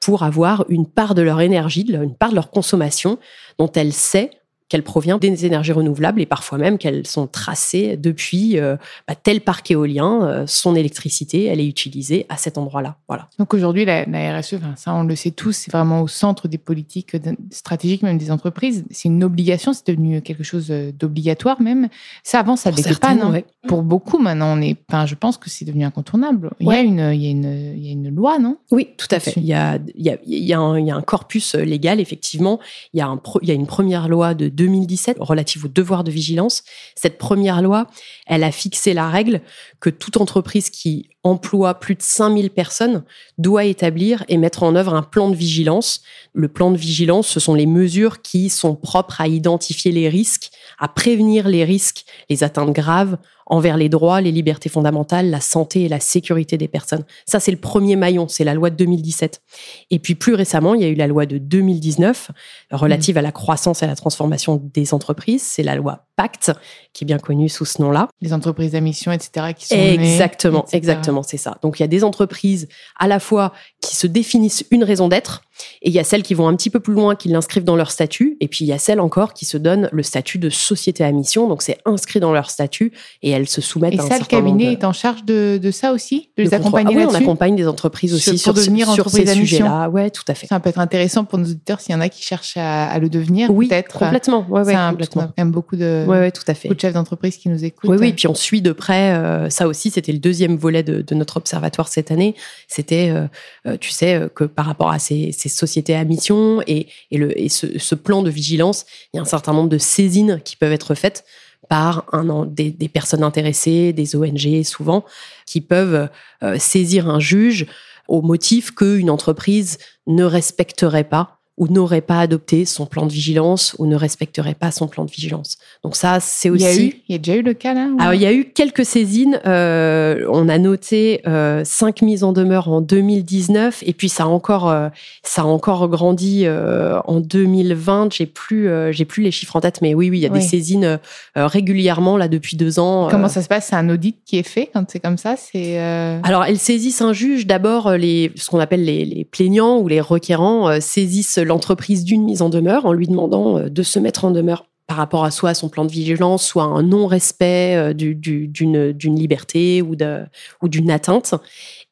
pour 0.00 0.22
avoir 0.22 0.64
une 0.68 0.86
part 0.86 1.14
de 1.14 1.22
leur 1.22 1.40
énergie, 1.40 1.86
une 1.88 2.16
part 2.16 2.30
de 2.30 2.34
leur 2.34 2.50
consommation 2.50 3.18
dont 3.58 3.70
elle 3.72 3.92
sait 3.92 4.30
qu'elle 4.70 4.84
provient 4.84 5.18
des 5.18 5.44
énergies 5.44 5.72
renouvelables 5.72 6.22
et 6.22 6.26
parfois 6.26 6.56
même 6.56 6.78
qu'elles 6.78 7.06
sont 7.06 7.26
tracées 7.26 7.96
depuis 7.96 8.58
euh, 8.58 8.76
bah, 9.08 9.16
tel 9.16 9.40
parc 9.40 9.70
éolien, 9.72 10.22
euh, 10.22 10.44
son 10.46 10.76
électricité, 10.76 11.46
elle 11.46 11.60
est 11.60 11.66
utilisée 11.66 12.24
à 12.28 12.36
cet 12.36 12.56
endroit-là. 12.56 12.96
Voilà. 13.08 13.28
Donc 13.38 13.52
aujourd'hui, 13.52 13.84
la, 13.84 14.04
RSE, 14.04 14.54
ça 14.76 14.94
on 14.94 15.02
le 15.02 15.16
sait 15.16 15.32
tous, 15.32 15.52
c'est 15.52 15.72
vraiment 15.72 16.02
au 16.02 16.08
centre 16.08 16.46
des 16.46 16.56
politiques 16.56 17.16
stratégiques 17.50 18.02
même 18.02 18.16
des 18.16 18.30
entreprises. 18.30 18.84
C'est 18.90 19.08
une 19.08 19.24
obligation, 19.24 19.72
c'est 19.72 19.88
devenu 19.88 20.22
quelque 20.22 20.44
chose 20.44 20.68
euh, 20.70 20.92
d'obligatoire 20.92 21.60
même. 21.60 21.88
Ça 22.22 22.38
avant, 22.38 22.54
ça 22.54 22.70
n'était 22.70 22.94
pas, 22.94 23.14
non 23.16 23.34
Pour 23.66 23.82
beaucoup 23.82 24.18
maintenant, 24.18 24.56
on 24.56 24.62
est, 24.62 24.76
enfin, 24.88 25.04
je 25.04 25.16
pense 25.16 25.36
que 25.36 25.50
c'est 25.50 25.64
devenu 25.64 25.84
incontournable. 25.84 26.52
Il, 26.60 26.68
y 26.68 26.70
a 26.70 26.80
une, 26.80 27.10
il, 27.12 27.22
y 27.22 27.26
a 27.26 27.30
une, 27.30 27.74
il 27.76 27.86
y 27.86 27.88
a 27.88 27.92
une 27.92 28.14
loi, 28.14 28.38
non 28.38 28.56
Oui, 28.70 28.90
tout 28.96 29.08
à 29.10 29.18
fait. 29.18 29.34
Il 29.36 29.44
y, 29.44 29.52
a, 29.52 29.80
il, 29.96 30.06
y 30.06 30.10
a, 30.10 30.16
il, 30.24 30.44
y 30.44 30.52
a 30.52 30.60
un, 30.60 30.78
il 30.78 30.86
y 30.86 30.92
a 30.92 30.94
un 30.94 31.02
corpus 31.02 31.56
légal, 31.56 31.98
effectivement. 31.98 32.60
Il 32.94 32.98
y 32.98 33.00
a, 33.00 33.08
un, 33.08 33.20
il 33.42 33.48
y 33.48 33.50
a 33.50 33.54
une 33.54 33.66
première 33.66 34.08
loi 34.08 34.34
de 34.34 34.48
2017 34.60 35.16
relative 35.20 35.64
au 35.64 35.68
devoir 35.68 36.04
de 36.04 36.10
vigilance. 36.10 36.62
Cette 36.94 37.18
première 37.18 37.62
loi, 37.62 37.86
elle 38.26 38.44
a 38.44 38.52
fixé 38.52 38.92
la 38.92 39.08
règle 39.08 39.40
que 39.80 39.88
toute 39.88 40.18
entreprise 40.18 40.68
qui 40.68 41.08
emploie 41.22 41.74
plus 41.74 41.94
de 41.94 42.02
5000 42.02 42.50
personnes 42.50 43.04
doit 43.38 43.64
établir 43.64 44.24
et 44.28 44.36
mettre 44.36 44.62
en 44.62 44.74
œuvre 44.74 44.94
un 44.94 45.02
plan 45.02 45.30
de 45.30 45.36
vigilance. 45.36 46.02
Le 46.34 46.48
plan 46.48 46.70
de 46.70 46.76
vigilance, 46.76 47.28
ce 47.28 47.40
sont 47.40 47.54
les 47.54 47.66
mesures 47.66 48.22
qui 48.22 48.50
sont 48.50 48.74
propres 48.74 49.20
à 49.20 49.28
identifier 49.28 49.92
les 49.92 50.08
risques, 50.08 50.50
à 50.78 50.88
prévenir 50.88 51.48
les 51.48 51.64
risques, 51.64 52.04
les 52.28 52.44
atteintes 52.44 52.72
graves 52.72 53.16
envers 53.50 53.76
les 53.76 53.88
droits, 53.88 54.20
les 54.20 54.30
libertés 54.30 54.68
fondamentales, 54.68 55.28
la 55.28 55.40
santé 55.40 55.82
et 55.82 55.88
la 55.88 56.00
sécurité 56.00 56.56
des 56.56 56.68
personnes. 56.68 57.04
Ça, 57.26 57.40
c'est 57.40 57.50
le 57.50 57.58
premier 57.58 57.96
maillon, 57.96 58.28
c'est 58.28 58.44
la 58.44 58.54
loi 58.54 58.70
de 58.70 58.76
2017. 58.76 59.42
Et 59.90 59.98
puis 59.98 60.14
plus 60.14 60.34
récemment, 60.34 60.74
il 60.74 60.80
y 60.80 60.84
a 60.84 60.88
eu 60.88 60.94
la 60.94 61.08
loi 61.08 61.26
de 61.26 61.36
2019 61.36 62.30
relative 62.70 63.18
à 63.18 63.22
la 63.22 63.32
croissance 63.32 63.82
et 63.82 63.84
à 63.84 63.88
la 63.88 63.96
transformation 63.96 64.62
des 64.72 64.94
entreprises. 64.94 65.42
C'est 65.42 65.64
la 65.64 65.74
loi 65.74 66.06
Pacte, 66.20 66.52
qui 66.92 67.04
est 67.04 67.06
bien 67.06 67.18
connue 67.18 67.48
sous 67.48 67.64
ce 67.64 67.80
nom-là. 67.80 68.08
Les 68.20 68.34
entreprises 68.34 68.74
à 68.74 68.80
mission, 68.80 69.10
etc. 69.10 69.54
Qui 69.56 69.68
sont 69.68 69.74
exactement, 69.74 70.66
exactement, 70.70 71.22
c'est 71.22 71.38
ça. 71.38 71.56
Donc 71.62 71.78
il 71.78 71.82
y 71.82 71.84
a 71.84 71.88
des 71.88 72.04
entreprises 72.04 72.68
à 72.98 73.08
la 73.08 73.20
fois 73.20 73.54
qui 73.80 73.96
se 73.96 74.06
définissent 74.06 74.66
une 74.70 74.84
raison 74.84 75.08
d'être, 75.08 75.40
et 75.82 75.88
il 75.88 75.94
y 75.94 75.98
a 75.98 76.04
celles 76.04 76.22
qui 76.22 76.34
vont 76.34 76.48
un 76.48 76.56
petit 76.56 76.70
peu 76.70 76.80
plus 76.80 76.94
loin, 76.94 77.14
qui 77.14 77.28
l'inscrivent 77.28 77.64
dans 77.64 77.76
leur 77.76 77.90
statut. 77.90 78.36
Et 78.40 78.48
puis 78.48 78.64
il 78.64 78.68
y 78.68 78.72
a 78.72 78.78
celles 78.78 79.00
encore 79.00 79.34
qui 79.34 79.44
se 79.44 79.56
donnent 79.56 79.88
le 79.92 80.02
statut 80.02 80.38
de 80.38 80.50
société 80.50 81.04
à 81.04 81.12
mission. 81.12 81.48
Donc 81.48 81.62
c'est 81.62 81.78
inscrit 81.84 82.20
dans 82.20 82.32
leur 82.32 82.50
statut 82.50 82.92
et 83.22 83.30
elles 83.30 83.48
se 83.48 83.60
soumettent 83.60 83.94
et 83.94 84.00
à 84.00 84.02
ça, 84.02 84.18
le 84.18 84.24
cabinet 84.24 84.72
est 84.72 84.84
en 84.84 84.92
charge 84.92 85.24
de, 85.24 85.58
de 85.62 85.70
ça 85.70 85.92
aussi, 85.92 86.30
de 86.36 86.42
les 86.42 86.54
accompagner 86.54 86.94
ah 86.96 86.98
oui, 86.98 87.06
on 87.08 87.14
accompagne 87.14 87.56
des 87.56 87.66
entreprises 87.66 88.14
aussi 88.14 88.38
sur, 88.38 88.54
devenir 88.54 88.90
sur 88.92 89.08
ces 89.08 89.26
sujets-là. 89.26 89.88
Ouais, 89.88 90.10
tout 90.10 90.24
à 90.28 90.34
fait. 90.34 90.46
Ça 90.46 90.60
peut 90.60 90.70
être 90.70 90.78
intéressant 90.78 91.24
pour 91.24 91.38
nos 91.38 91.46
auditeurs 91.46 91.80
s'il 91.80 91.94
y 91.94 91.98
en 91.98 92.00
a 92.00 92.08
qui 92.08 92.22
cherchent 92.22 92.56
à, 92.56 92.98
le 92.98 93.08
devenir. 93.08 93.50
Oui, 93.50 93.68
peut-être. 93.68 93.98
complètement. 93.98 94.46
Ouais, 94.48 94.62
ouais, 94.62 94.74
complètement. 94.74 95.22
quand 95.22 95.38
même 95.38 95.50
beaucoup 95.50 95.76
de, 95.76 96.04
ouais, 96.10 96.18
ouais, 96.18 96.30
tout 96.30 96.42
à 96.46 96.54
fait. 96.54 96.68
Beaucoup 96.68 96.76
de 96.76 96.80
chefs 96.80 96.94
d'entreprise 96.94 97.36
qui 97.36 97.48
nous 97.48 97.64
écoutent. 97.64 97.90
Oui, 97.90 97.96
oui. 97.98 98.08
Et 98.08 98.12
puis 98.12 98.26
on 98.26 98.34
suit 98.34 98.62
de 98.62 98.72
près. 98.72 99.14
Euh, 99.14 99.50
ça 99.50 99.66
aussi, 99.66 99.90
c'était 99.90 100.12
le 100.12 100.18
deuxième 100.18 100.56
volet 100.56 100.82
de, 100.82 101.02
de, 101.02 101.14
notre 101.14 101.36
observatoire 101.36 101.88
cette 101.88 102.10
année. 102.10 102.34
C'était, 102.68 103.10
euh, 103.10 103.26
euh 103.66 103.76
tu 103.78 103.90
sais, 103.90 104.28
que 104.34 104.44
par 104.44 104.66
rapport 104.66 104.90
à 104.90 104.98
ces, 104.98 105.32
ces 105.32 105.48
sociétés 105.48 105.94
à 105.94 106.04
mission 106.04 106.62
et, 106.66 106.86
le, 107.10 107.38
et 107.38 107.48
ce, 107.48 107.94
plan 107.94 108.22
de 108.22 108.30
vigilance, 108.30 108.86
il 109.12 109.16
y 109.16 109.18
a 109.18 109.22
un 109.22 109.26
certain 109.26 109.52
nombre 109.52 109.68
de 109.68 109.78
saisines 109.78 110.40
qui 110.44 110.56
peuvent 110.56 110.72
être 110.72 110.94
faites 110.94 111.24
par 111.68 112.06
un, 112.12 112.46
des, 112.46 112.70
des 112.70 112.88
personnes 112.88 113.22
intéressées, 113.22 113.92
des 113.92 114.16
ONG 114.16 114.62
souvent, 114.64 115.04
qui 115.46 115.60
peuvent 115.60 116.08
euh, 116.42 116.58
saisir 116.58 117.08
un 117.08 117.20
juge 117.20 117.66
au 118.08 118.22
motif 118.22 118.74
qu'une 118.74 119.10
entreprise 119.10 119.78
ne 120.06 120.24
respecterait 120.24 121.04
pas 121.04 121.39
ou 121.60 121.68
n'aurait 121.68 122.00
pas 122.00 122.20
adopté 122.20 122.64
son 122.64 122.86
plan 122.86 123.06
de 123.06 123.12
vigilance 123.12 123.76
ou 123.78 123.86
ne 123.86 123.94
respecterait 123.94 124.54
pas 124.54 124.70
son 124.70 124.88
plan 124.88 125.04
de 125.04 125.10
vigilance. 125.10 125.58
Donc 125.84 125.94
ça, 125.94 126.18
c'est 126.18 126.48
aussi. 126.48 126.64
Il 126.64 126.66
y 126.66 126.72
a, 126.72 126.74
eu, 126.82 126.92
il 127.08 127.12
y 127.12 127.14
a 127.14 127.18
déjà 127.18 127.36
eu 127.36 127.42
le 127.42 127.52
cas 127.52 127.74
là 127.74 127.86
Alors 127.98 128.14
il 128.14 128.22
y 128.22 128.26
a 128.26 128.32
eu 128.32 128.46
quelques 128.46 128.86
saisines. 128.86 129.38
Euh, 129.44 130.24
on 130.30 130.48
a 130.48 130.56
noté 130.56 131.20
euh, 131.26 131.60
cinq 131.66 132.00
mises 132.00 132.24
en 132.24 132.32
demeure 132.32 132.68
en 132.70 132.80
2019 132.80 133.82
et 133.86 133.92
puis 133.92 134.08
ça 134.08 134.24
a 134.24 134.26
encore, 134.26 134.70
euh, 134.70 134.88
ça 135.22 135.42
a 135.42 135.44
encore 135.44 135.86
grandi 135.88 136.44
euh, 136.46 136.98
en 137.04 137.20
2020. 137.20 138.14
J'ai 138.14 138.24
plus, 138.24 138.70
j'ai 138.92 139.04
plus 139.04 139.22
les 139.22 139.30
chiffres 139.30 139.54
en 139.54 139.60
tête, 139.60 139.82
mais 139.82 139.92
oui, 139.92 140.08
oui, 140.08 140.18
il 140.18 140.22
y 140.22 140.26
a 140.26 140.30
des 140.30 140.40
saisines 140.40 140.98
régulièrement 141.36 142.16
là 142.16 142.28
depuis 142.28 142.56
deux 142.56 142.78
ans. 142.78 143.08
Comment 143.10 143.28
ça 143.28 143.42
se 143.42 143.48
passe? 143.48 143.66
C'est 143.66 143.76
un 143.76 143.90
audit 143.90 144.16
qui 144.24 144.38
est 144.38 144.48
fait 144.48 144.70
quand 144.72 144.90
c'est 144.90 145.00
comme 145.00 145.18
ça? 145.18 145.36
C'est. 145.36 145.78
Alors 145.78 146.44
elles 146.44 146.58
saisissent 146.58 147.02
un 147.02 147.12
juge. 147.12 147.46
D'abord 147.46 147.92
les, 147.92 148.32
ce 148.36 148.48
qu'on 148.48 148.60
appelle 148.60 148.84
les, 148.84 149.04
les 149.04 149.26
plaignants 149.26 149.78
ou 149.78 149.88
les 149.88 150.00
requérants 150.00 150.80
saisissent 150.80 151.38
l'entreprise 151.50 152.04
d'une 152.04 152.22
mise 152.22 152.42
en 152.42 152.48
demeure 152.48 152.86
en 152.86 152.92
lui 152.92 153.08
demandant 153.08 153.58
euh, 153.58 153.68
de 153.68 153.82
se 153.82 153.98
mettre 153.98 154.24
en 154.24 154.30
demeure 154.30 154.66
par 154.86 154.96
rapport 154.96 155.24
à 155.24 155.30
soit 155.30 155.54
son 155.54 155.68
plan 155.68 155.84
de 155.84 155.90
vigilance, 155.92 156.44
soit 156.44 156.64
un 156.64 156.82
non-respect 156.82 157.76
euh, 157.76 157.92
d'une 157.92 159.16
liberté 159.16 159.82
ou 159.82 159.94
d'une 159.94 160.90
atteinte. 160.90 161.34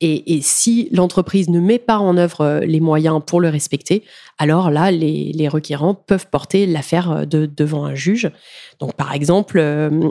Et, 0.00 0.40
si 0.42 0.88
l'entreprise 0.92 1.48
ne 1.48 1.60
met 1.60 1.78
pas 1.78 1.98
en 1.98 2.16
œuvre 2.16 2.40
euh, 2.40 2.60
les 2.60 2.80
moyens 2.80 3.20
pour 3.24 3.40
le 3.40 3.48
respecter, 3.48 4.04
alors 4.36 4.70
là, 4.70 4.90
les, 4.90 5.48
requérants 5.48 5.94
peuvent 5.94 6.28
porter 6.28 6.66
l'affaire 6.66 7.26
devant 7.26 7.84
un 7.84 7.94
juge. 7.94 8.30
Donc, 8.78 8.94
par 8.94 9.12
exemple, 9.12 9.60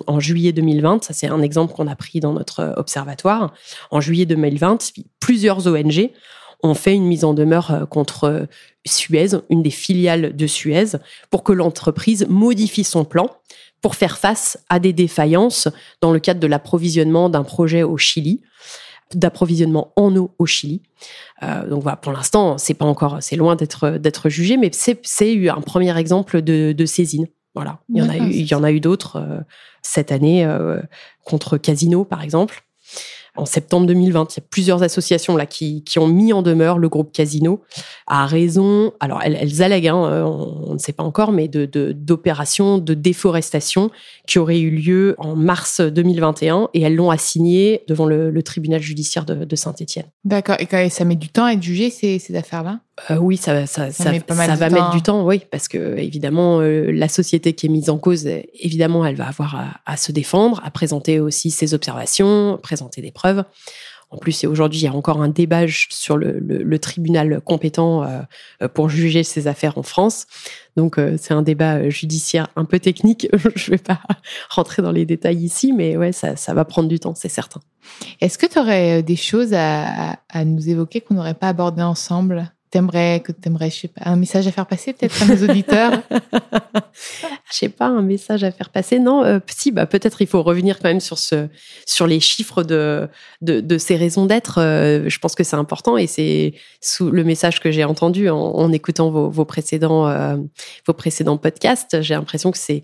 en 0.08 0.20
juillet 0.20 0.52
2020, 0.52 1.04
ça 1.06 1.14
c'est 1.14 1.28
un 1.28 1.42
exemple 1.42 1.74
qu'on 1.74 1.88
a 1.88 1.96
pris 1.96 2.20
dans 2.20 2.34
notre 2.34 2.74
observatoire, 2.76 3.54
en 3.92 4.02
juillet 4.02 4.26
2020, 4.26 4.92
plusieurs 5.20 5.68
ONG 5.68 6.12
ont 6.64 6.74
fait 6.74 6.96
une 6.96 7.06
mise 7.06 7.24
en 7.24 7.34
demeure 7.34 7.72
euh, 7.72 7.86
contre 7.86 8.24
euh, 8.26 8.46
Suez, 8.86 9.30
une 9.50 9.62
des 9.62 9.72
filiales 9.72 10.36
de 10.36 10.48
Suez, 10.48 10.98
pour 11.30 11.44
que 11.44 11.52
l'entreprise 11.52 12.26
modifie 12.30 12.84
son 12.84 13.06
plan 13.06 13.30
pour 13.82 13.96
faire 13.96 14.18
face 14.18 14.58
à 14.70 14.80
des 14.80 14.94
défaillances 14.94 15.68
dans 16.02 16.12
le 16.12 16.20
cadre 16.20 16.40
de 16.40 16.48
l'approvisionnement 16.48 17.30
d'un 17.30 17.44
projet 17.44 17.84
au 17.84 17.98
Chili 17.98 18.42
d'approvisionnement 19.14 19.94
en 19.96 20.14
eau 20.18 20.32
au 20.38 20.46
Chili. 20.46 20.82
Euh, 21.42 21.66
donc 21.70 21.82
voilà, 21.82 21.96
pour 21.96 22.12
l'instant, 22.12 22.58
c'est 22.58 22.74
pas 22.74 22.84
encore, 22.84 23.20
c'est 23.22 23.38
loin 23.38 23.56
d'être 23.56 23.92
d'être 23.92 24.28
jugé, 24.28 24.58
mais 24.58 24.70
c'est 24.74 25.00
un 25.48 25.62
premier 25.62 25.98
exemple 25.98 26.42
de, 26.42 26.74
de 26.74 26.86
saisine. 26.86 27.28
Voilà, 27.56 27.80
il 27.88 28.00
y 28.00 28.02
en 28.02 28.10
a 28.10 28.18
eu, 28.18 28.30
il 28.30 28.46
y 28.46 28.54
en 28.54 28.64
a 28.64 28.72
eu 28.74 28.82
d'autres 28.82 29.46
cette 29.82 30.12
année 30.12 30.46
contre 31.24 31.58
Casino, 31.58 32.04
par 32.04 32.22
exemple 32.22 32.66
en 33.38 33.46
septembre 33.46 33.88
2020. 33.88 34.36
Il 34.36 34.40
y 34.40 34.44
a 34.44 34.46
plusieurs 34.50 34.84
associations 34.84 35.38
là 35.38 35.46
qui, 35.46 35.84
qui 35.84 36.00
ont 36.00 36.08
mis 36.08 36.34
en 36.34 36.42
demeure 36.42 36.78
le 36.78 36.90
groupe 36.90 37.12
Casino 37.12 37.62
à 38.08 38.26
raison, 38.26 38.94
alors 39.00 39.22
elles, 39.24 39.62
allèguent, 39.62 39.90
hein, 39.90 40.06
euh, 40.06 40.24
on, 40.24 40.74
ne 40.74 40.80
sait 40.80 40.94
pas 40.94 41.04
encore, 41.04 41.32
mais 41.32 41.48
de 41.48 41.66
d'opérations 41.92 42.78
de, 42.78 42.94
déforestation 42.94 43.92
qui 44.28 44.40
auraient 44.40 44.60
eu 44.60 44.72
lieu 44.72 45.16
en 45.18 45.36
mars 45.36 45.82
2021 45.82 46.70
et 46.74 46.82
elles 46.82 46.96
l'ont 46.96 47.12
assigné 47.12 47.84
devant 47.88 48.06
le, 48.06 48.42
tribunal 48.44 48.82
judiciaire 48.82 49.26
de, 49.26 49.56
Saint-Étienne. 49.56 50.06
D'accord. 50.24 50.58
Et 50.60 50.90
ça 50.90 51.06
met 51.06 51.16
du 51.16 51.30
temps 51.30 51.46
à 51.46 51.54
être 51.54 51.64
jugé 51.64 51.90
ces 51.90 52.36
affaires-là? 52.36 52.80
Euh, 53.12 53.18
oui, 53.18 53.38
ça, 53.38 53.68
ça, 53.68 53.92
ça, 53.92 54.12
ça 54.28 54.56
va 54.56 54.70
mettre 54.70 54.92
du 54.92 55.02
temps, 55.02 55.24
oui, 55.24 55.42
parce 55.52 55.68
que 55.68 55.98
évidemment, 55.98 56.60
euh, 56.62 56.92
la 56.92 57.08
société 57.08 57.54
qui 57.54 57.68
est 57.68 57.70
mise 57.70 57.90
en 57.90 57.98
cause, 57.98 58.28
évidemment, 58.60 59.06
elle 59.06 59.16
va 59.16 59.28
avoir 59.28 59.56
à, 59.56 59.68
à, 59.86 59.98
se 59.98 60.12
défendre, 60.12 60.62
à 60.64 60.72
présenter 60.72 61.20
aussi 61.20 61.52
ses 61.52 61.74
observations, 61.74 62.60
présenter 62.62 63.02
des 63.02 63.12
preuves. 63.12 63.44
En 64.10 64.18
plus, 64.18 64.46
aujourd'hui, 64.46 64.80
il 64.80 64.84
y 64.86 64.88
a 64.88 64.94
encore 64.94 65.22
un 65.22 65.28
débat 65.28 65.66
sur 65.68 66.16
le, 66.18 66.80
tribunal 66.80 67.42
compétent 67.42 68.04
euh, 68.04 68.68
pour 68.70 68.90
juger 68.90 69.24
ces 69.24 69.48
affaires 69.48 69.78
en 69.78 69.84
France. 69.84 70.28
Donc, 70.78 70.98
c'est 71.18 71.34
un 71.34 71.42
débat 71.42 71.90
judiciaire 71.90 72.48
un 72.56 72.64
peu 72.64 72.80
technique. 72.80 73.28
Je 73.56 73.72
ne 73.72 73.78
vais 73.78 73.84
pas 73.84 74.00
rentrer 74.50 74.82
dans 74.82 74.94
les 74.94 75.06
détails 75.06 75.44
ici, 75.44 75.74
mais 75.74 75.98
ouais, 75.98 76.14
ça, 76.14 76.54
va 76.54 76.64
prendre 76.64 76.88
du 76.88 77.02
temps, 77.02 77.16
c'est 77.16 77.30
certain. 77.30 77.60
Est-ce 78.22 78.38
que 78.38 78.46
tu 78.46 78.58
aurais 78.58 79.04
des 79.04 79.18
choses 79.18 79.54
à, 79.54 80.18
à 80.30 80.46
nous 80.46 80.70
évoquer 80.70 81.02
qu'on 81.02 81.16
n'aurait 81.16 81.34
pas 81.34 81.50
abordées 81.50 81.84
ensemble? 81.84 82.54
T'aimerais 82.70 83.22
que 83.22 83.32
t'aimerais, 83.32 83.70
je 83.70 83.76
sais 83.76 83.88
pas, 83.88 84.02
un 84.06 84.18
message 84.18 84.46
à 84.46 84.52
faire 84.52 84.66
passer 84.66 84.92
peut-être 84.92 85.24
à 85.24 85.26
nos 85.26 85.50
auditeurs? 85.50 86.02
je 87.52 87.58
sais 87.58 87.70
pas, 87.70 87.88
un 87.88 88.02
message 88.02 88.44
à 88.44 88.52
faire 88.52 88.70
passer. 88.70 89.00
Non, 89.00 89.24
euh, 89.24 89.40
si, 89.48 89.72
bah 89.72 89.86
peut-être 89.86 90.22
il 90.22 90.28
faut 90.28 90.44
revenir 90.44 90.80
quand 90.80 90.90
même 90.90 91.00
sur 91.00 91.18
ce, 91.18 91.48
sur 91.86 92.08
les 92.08 92.20
chiffres 92.20 92.64
de 92.64 93.08
de, 93.42 93.62
de 93.62 93.78
ces 93.78 93.96
raisons 93.96 94.26
d'être. 94.26 94.60
Euh, 94.60 95.08
je 95.08 95.20
pense 95.20 95.34
que 95.34 95.46
c'est 95.46 95.56
important 95.56 95.98
et 95.98 96.08
c'est 96.08 96.56
sous 96.82 97.10
le 97.10 97.24
message 97.24 97.62
que 97.62 97.72
j'ai 97.72 97.86
entendu 97.86 98.30
en, 98.30 98.72
écoutant 98.74 99.12
vos, 99.12 99.30
vos 99.30 99.46
précédents 99.46 100.08
euh, 100.08 100.36
vos 100.86 100.94
précédents 100.94 101.38
podcasts. 101.38 102.02
J'ai 102.02 102.16
l'impression 102.16 102.52
que 102.52 102.58
c'est 102.58 102.84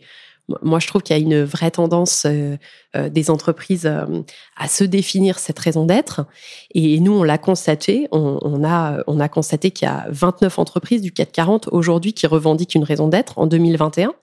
moi, 0.62 0.80
je 0.80 0.88
trouve 0.88 1.02
qu'il 1.02 1.16
y 1.16 1.20
a 1.20 1.22
une 1.22 1.44
vraie 1.44 1.72
tendance 1.72 2.26
euh, 2.26 2.58
euh, 2.96 3.10
des 3.10 3.30
entreprises 3.30 3.86
euh, 3.86 4.22
à 4.58 4.68
se 4.68 4.84
définir 4.84 5.40
cette 5.40 5.58
raison 5.58 5.86
d'être. 5.86 6.26
Et 6.74 7.00
nous, 7.00 7.14
on 7.14 7.24
l'a 7.24 7.38
constaté. 7.38 8.08
On, 8.12 8.64
a, 8.66 8.98
on 9.08 9.20
a 9.22 9.30
constaté 9.30 9.72
qu'il 9.72 9.88
y 9.88 9.92
a 9.92 10.06
29 10.10 10.60
entreprises 10.60 11.02
du 11.02 11.14
440 11.14 11.70
aujourd'hui 11.72 12.14
qui 12.14 12.28
revendiquent 12.28 12.76
une 12.76 12.84
raison 12.84 13.08
d'être 13.08 13.40
en 13.40 13.48
2021. 13.48 14.14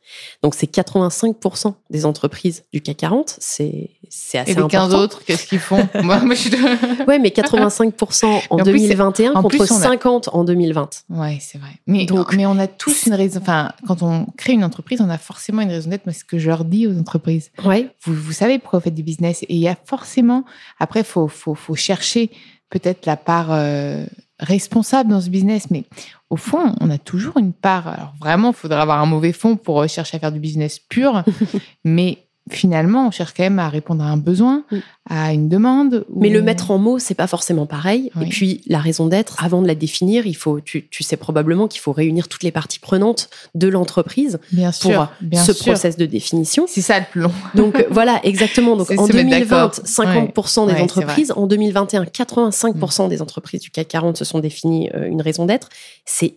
Donc, 0.42 0.54
c'est 0.54 0.70
85% 0.70 1.74
des 1.88 2.04
entreprises 2.04 2.64
du 2.72 2.82
CAC 2.82 2.98
40. 2.98 3.36
C'est 3.38 3.90
c'est 4.12 4.38
assez 4.38 4.52
Et 4.52 4.54
les 4.56 4.66
15 4.66 4.92
autres, 4.92 5.22
qu'est-ce 5.24 5.46
qu'ils 5.46 5.60
font? 5.60 5.88
Moi, 6.02 6.20
je... 6.34 6.50
Ouais, 7.06 7.20
mais 7.20 7.28
85% 7.28 8.42
en, 8.50 8.56
2021 8.56 9.34
contre 9.34 9.64
50 9.64 10.30
en 10.32 10.42
2020. 10.42 11.04
Ouais, 11.10 11.38
c'est 11.40 11.58
vrai. 11.58 11.70
Mais, 11.86 12.06
Donc, 12.06 12.34
mais 12.34 12.44
on 12.44 12.58
a 12.58 12.66
tous 12.66 13.06
une 13.06 13.14
raison. 13.14 13.40
Enfin, 13.40 13.70
quand 13.86 14.02
on 14.02 14.26
crée 14.36 14.52
une 14.52 14.64
entreprise, 14.64 15.00
on 15.00 15.08
a 15.08 15.18
forcément 15.18 15.62
une 15.62 15.70
raison 15.70 15.90
d'être 15.90 16.06
ce 16.12 16.24
que 16.24 16.38
je 16.38 16.48
leur 16.48 16.64
dis 16.64 16.86
aux 16.86 16.98
entreprises. 16.98 17.50
Ouais. 17.64 17.88
Vous, 18.02 18.14
vous 18.14 18.32
savez 18.32 18.58
pourquoi 18.58 18.78
vous 18.78 18.84
faites 18.84 18.94
du 18.94 19.02
business. 19.02 19.42
Et 19.44 19.54
il 19.54 19.60
y 19.60 19.68
a 19.68 19.76
forcément, 19.84 20.44
après, 20.78 21.04
faut, 21.04 21.28
faut, 21.28 21.54
faut 21.54 21.74
chercher 21.74 22.30
peut-être 22.70 23.06
la 23.06 23.16
part 23.16 23.48
euh, 23.50 24.04
responsable 24.38 25.10
dans 25.10 25.20
ce 25.20 25.30
business. 25.30 25.70
Mais 25.70 25.84
au 26.30 26.36
fond, 26.36 26.74
on 26.80 26.90
a 26.90 26.98
toujours 26.98 27.36
une 27.38 27.52
part. 27.52 27.88
Alors 27.88 28.14
vraiment, 28.18 28.50
il 28.50 28.56
faudrait 28.56 28.80
avoir 28.80 29.00
un 29.00 29.06
mauvais 29.06 29.32
fond 29.32 29.56
pour 29.56 29.86
chercher 29.88 30.16
à 30.16 30.20
faire 30.20 30.32
du 30.32 30.40
business 30.40 30.78
pur. 30.78 31.24
mais 31.84 32.18
finalement, 32.54 33.06
on 33.06 33.10
cherche 33.10 33.32
quand 33.36 33.42
même 33.42 33.58
à 33.58 33.68
répondre 33.68 34.02
à 34.02 34.06
un 34.06 34.16
besoin, 34.16 34.64
mm. 34.70 34.78
à 35.08 35.32
une 35.32 35.48
demande. 35.48 36.04
Mais 36.14 36.28
le 36.28 36.42
mettre 36.42 36.70
en 36.70 36.78
mots, 36.78 36.98
c'est 36.98 37.14
pas 37.14 37.26
forcément 37.26 37.66
pareil. 37.66 38.10
Et 38.20 38.26
puis, 38.26 38.62
la 38.66 38.78
raison 38.78 39.06
d'être, 39.06 39.42
avant 39.42 39.62
de 39.62 39.66
la 39.66 39.74
définir, 39.74 40.26
il 40.26 40.36
faut, 40.36 40.60
tu, 40.60 40.86
sais 41.00 41.16
probablement 41.16 41.68
qu'il 41.68 41.80
faut 41.80 41.92
réunir 41.92 42.28
toutes 42.28 42.42
les 42.42 42.52
parties 42.52 42.78
prenantes 42.78 43.30
de 43.54 43.68
l'entreprise 43.68 44.38
pour 44.80 45.08
ce 45.32 45.52
process 45.52 45.96
de 45.96 46.06
définition. 46.06 46.66
C'est 46.68 46.82
ça 46.82 46.98
le 46.98 47.06
plus 47.10 47.20
long. 47.20 47.32
Donc, 47.54 47.86
voilà, 47.90 48.20
exactement. 48.24 48.76
Donc, 48.76 48.90
en 48.96 49.06
2020, 49.06 49.82
50% 49.84 50.72
des 50.74 50.80
entreprises. 50.80 51.32
En 51.36 51.46
2021, 51.46 52.04
85% 52.04 53.08
des 53.08 53.22
entreprises 53.22 53.60
du 53.60 53.70
CAC 53.70 53.88
40 53.88 54.16
se 54.16 54.24
sont 54.24 54.38
définies 54.38 54.90
euh, 54.94 55.06
une 55.06 55.22
raison 55.22 55.46
d'être. 55.46 55.68
C'est 56.04 56.36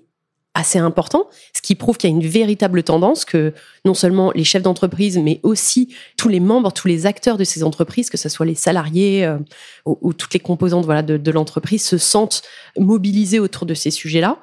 assez 0.56 0.78
important, 0.78 1.28
ce 1.54 1.62
qui 1.62 1.74
prouve 1.74 1.98
qu'il 1.98 2.10
y 2.10 2.13
a 2.13 2.16
une 2.16 2.28
véritable 2.28 2.84
tendance 2.84 3.26
que 3.26 3.54
non 3.86 3.96
seulement 3.96 4.32
les 4.36 4.44
chefs 4.44 4.62
d'entreprise, 4.62 5.18
mais 5.18 5.39
aussi 5.42 5.94
tous 6.16 6.30
les 6.30 6.39
membres, 6.39 6.72
tous 6.72 6.88
les 6.88 7.08
acteurs 7.08 7.38
de 7.38 7.44
ces 7.44 7.63
entreprises, 7.63 8.12
que 8.12 8.18
ce 8.18 8.30
soit 8.30 8.46
les 8.46 8.54
salariés 8.54 9.26
euh, 9.26 9.38
ou, 9.86 10.13
toutes 10.13 10.34
les 10.34 10.39
composantes 10.39 10.86
de, 10.88 11.32
l'entreprise, 11.32 11.84
se 11.84 11.98
sentent 11.98 12.44
mobilisés 12.78 13.39
autour 13.39 13.66
de 13.66 13.74
ces 13.74 13.89
sujets-là. 13.89 14.38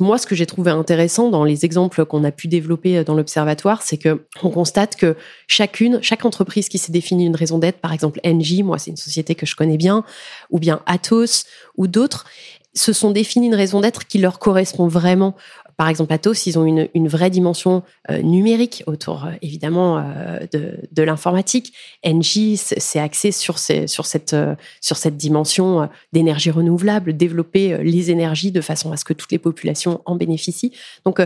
Moi, 0.00 0.18
ce 0.18 0.26
que 0.26 0.34
j'ai 0.34 0.46
trouvé 0.46 0.70
intéressant 0.70 1.28
dans 1.28 1.44
les 1.44 1.64
exemples 1.64 2.04
qu'on 2.04 2.24
a 2.24 2.32
pu 2.32 2.48
développer 2.48 3.04
dans 3.04 3.14
l'observatoire, 3.14 3.82
c'est 3.82 3.98
que 3.98 4.24
on 4.42 4.50
constate 4.50 4.96
que 4.96 5.14
chacune, 5.46 6.00
chaque 6.02 6.24
entreprise 6.24 6.68
qui 6.68 6.78
s'est 6.78 6.90
définie 6.90 7.26
une 7.26 7.36
raison 7.36 7.58
d'être, 7.58 7.80
par 7.80 7.92
exemple 7.92 8.18
Engie, 8.24 8.62
moi 8.62 8.78
c'est 8.78 8.90
une 8.90 8.96
société 8.96 9.34
que 9.34 9.44
je 9.44 9.54
connais 9.54 9.76
bien, 9.76 10.02
ou 10.50 10.58
bien 10.58 10.80
Atos 10.86 11.44
ou 11.76 11.86
d'autres, 11.86 12.24
se 12.74 12.92
sont 12.92 13.10
définis 13.10 13.46
une 13.46 13.54
raison 13.54 13.80
d'être 13.80 14.06
qui 14.06 14.18
leur 14.18 14.38
correspond 14.38 14.88
vraiment. 14.88 15.34
Par 15.76 15.88
exemple, 15.88 16.12
Atos, 16.12 16.46
ils 16.46 16.56
ont 16.56 16.64
une, 16.64 16.88
une 16.94 17.08
vraie 17.08 17.30
dimension 17.30 17.82
euh, 18.08 18.22
numérique 18.22 18.84
autour, 18.86 19.24
euh, 19.24 19.32
évidemment, 19.42 19.98
euh, 19.98 20.38
de, 20.52 20.78
de 20.92 21.02
l'informatique. 21.02 21.72
Engie, 22.06 22.56
c'est 22.56 23.00
axé 23.00 23.32
sur, 23.32 23.58
ces, 23.58 23.88
sur, 23.88 24.06
cette, 24.06 24.36
sur 24.80 24.96
cette 24.96 25.16
dimension 25.16 25.88
d'énergie 26.12 26.52
renouvelable, 26.52 27.16
développer 27.16 27.78
les 27.82 28.10
énergies 28.12 28.52
de 28.52 28.60
façon 28.60 28.92
à 28.92 28.96
ce 28.96 29.04
que 29.04 29.12
toutes 29.12 29.32
les 29.32 29.38
populations 29.38 30.00
en 30.06 30.14
bénéficient. 30.14 30.72
Donc, 31.04 31.20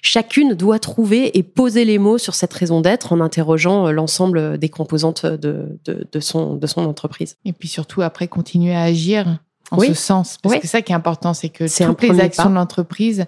chacune 0.00 0.54
doit 0.54 0.78
trouver 0.78 1.36
et 1.36 1.42
poser 1.42 1.84
les 1.84 1.98
mots 1.98 2.18
sur 2.18 2.34
cette 2.34 2.54
raison 2.54 2.80
d'être 2.80 3.12
en 3.12 3.20
interrogeant 3.20 3.90
l'ensemble 3.92 4.56
des 4.56 4.68
composantes 4.70 5.26
de, 5.26 5.78
de, 5.84 6.08
de, 6.10 6.20
son, 6.20 6.54
de 6.54 6.66
son 6.66 6.86
entreprise. 6.86 7.36
Et 7.44 7.52
puis 7.52 7.68
surtout, 7.68 8.00
après, 8.00 8.28
continuer 8.28 8.74
à 8.74 8.82
agir 8.82 9.40
en 9.70 9.80
ce 9.80 9.94
sens. 9.94 10.38
Parce 10.42 10.58
que 10.58 10.66
ça 10.66 10.82
qui 10.82 10.92
est 10.92 10.94
important, 10.94 11.34
c'est 11.34 11.48
que 11.48 11.64
toutes 11.86 12.02
les 12.02 12.20
actions 12.20 12.50
de 12.50 12.54
l'entreprise 12.54 13.26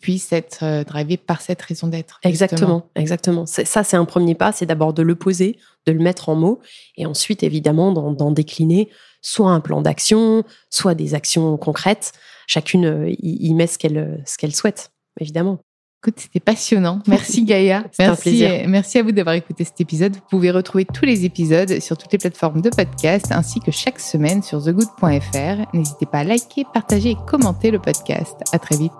puissent 0.00 0.32
être 0.32 0.62
euh, 0.62 0.84
drivées 0.84 1.16
par 1.16 1.40
cette 1.40 1.60
raison 1.60 1.88
d'être. 1.88 2.20
Exactement, 2.22 2.88
exactement. 2.94 3.46
Ça, 3.46 3.82
c'est 3.82 3.96
un 3.96 4.04
premier 4.04 4.34
pas, 4.34 4.52
c'est 4.52 4.66
d'abord 4.66 4.92
de 4.92 5.02
le 5.02 5.16
poser, 5.16 5.58
de 5.86 5.92
le 5.92 5.98
mettre 5.98 6.28
en 6.28 6.36
mots, 6.36 6.60
et 6.96 7.04
ensuite, 7.04 7.42
évidemment, 7.42 7.92
d'en 7.92 8.30
décliner 8.30 8.88
soit 9.20 9.50
un 9.50 9.60
plan 9.60 9.82
d'action, 9.82 10.44
soit 10.70 10.94
des 10.94 11.14
actions 11.14 11.56
concrètes. 11.56 12.12
Chacune 12.46 12.86
euh, 12.86 13.14
y, 13.18 13.52
met 13.54 13.66
ce 13.66 13.78
qu'elle 13.78 14.22
ce 14.24 14.38
qu'elle 14.38 14.54
souhaite, 14.54 14.92
évidemment. 15.20 15.58
Écoute, 16.00 16.20
c'était 16.20 16.40
passionnant. 16.40 17.00
Merci 17.08 17.44
Gaïa. 17.44 17.84
merci, 17.98 18.44
merci 18.68 18.98
à 18.98 19.02
vous 19.02 19.10
d'avoir 19.10 19.34
écouté 19.34 19.64
cet 19.64 19.80
épisode. 19.80 20.14
Vous 20.14 20.22
pouvez 20.30 20.52
retrouver 20.52 20.84
tous 20.84 21.04
les 21.04 21.24
épisodes 21.24 21.80
sur 21.80 21.98
toutes 21.98 22.12
les 22.12 22.18
plateformes 22.18 22.60
de 22.60 22.70
podcast 22.70 23.26
ainsi 23.30 23.58
que 23.58 23.72
chaque 23.72 23.98
semaine 23.98 24.42
sur 24.42 24.62
thegood.fr. 24.62 25.74
N'hésitez 25.74 26.06
pas 26.06 26.18
à 26.18 26.24
liker, 26.24 26.64
partager 26.72 27.10
et 27.10 27.16
commenter 27.26 27.72
le 27.72 27.80
podcast. 27.80 28.36
À 28.52 28.60
très 28.60 28.76
vite. 28.76 28.92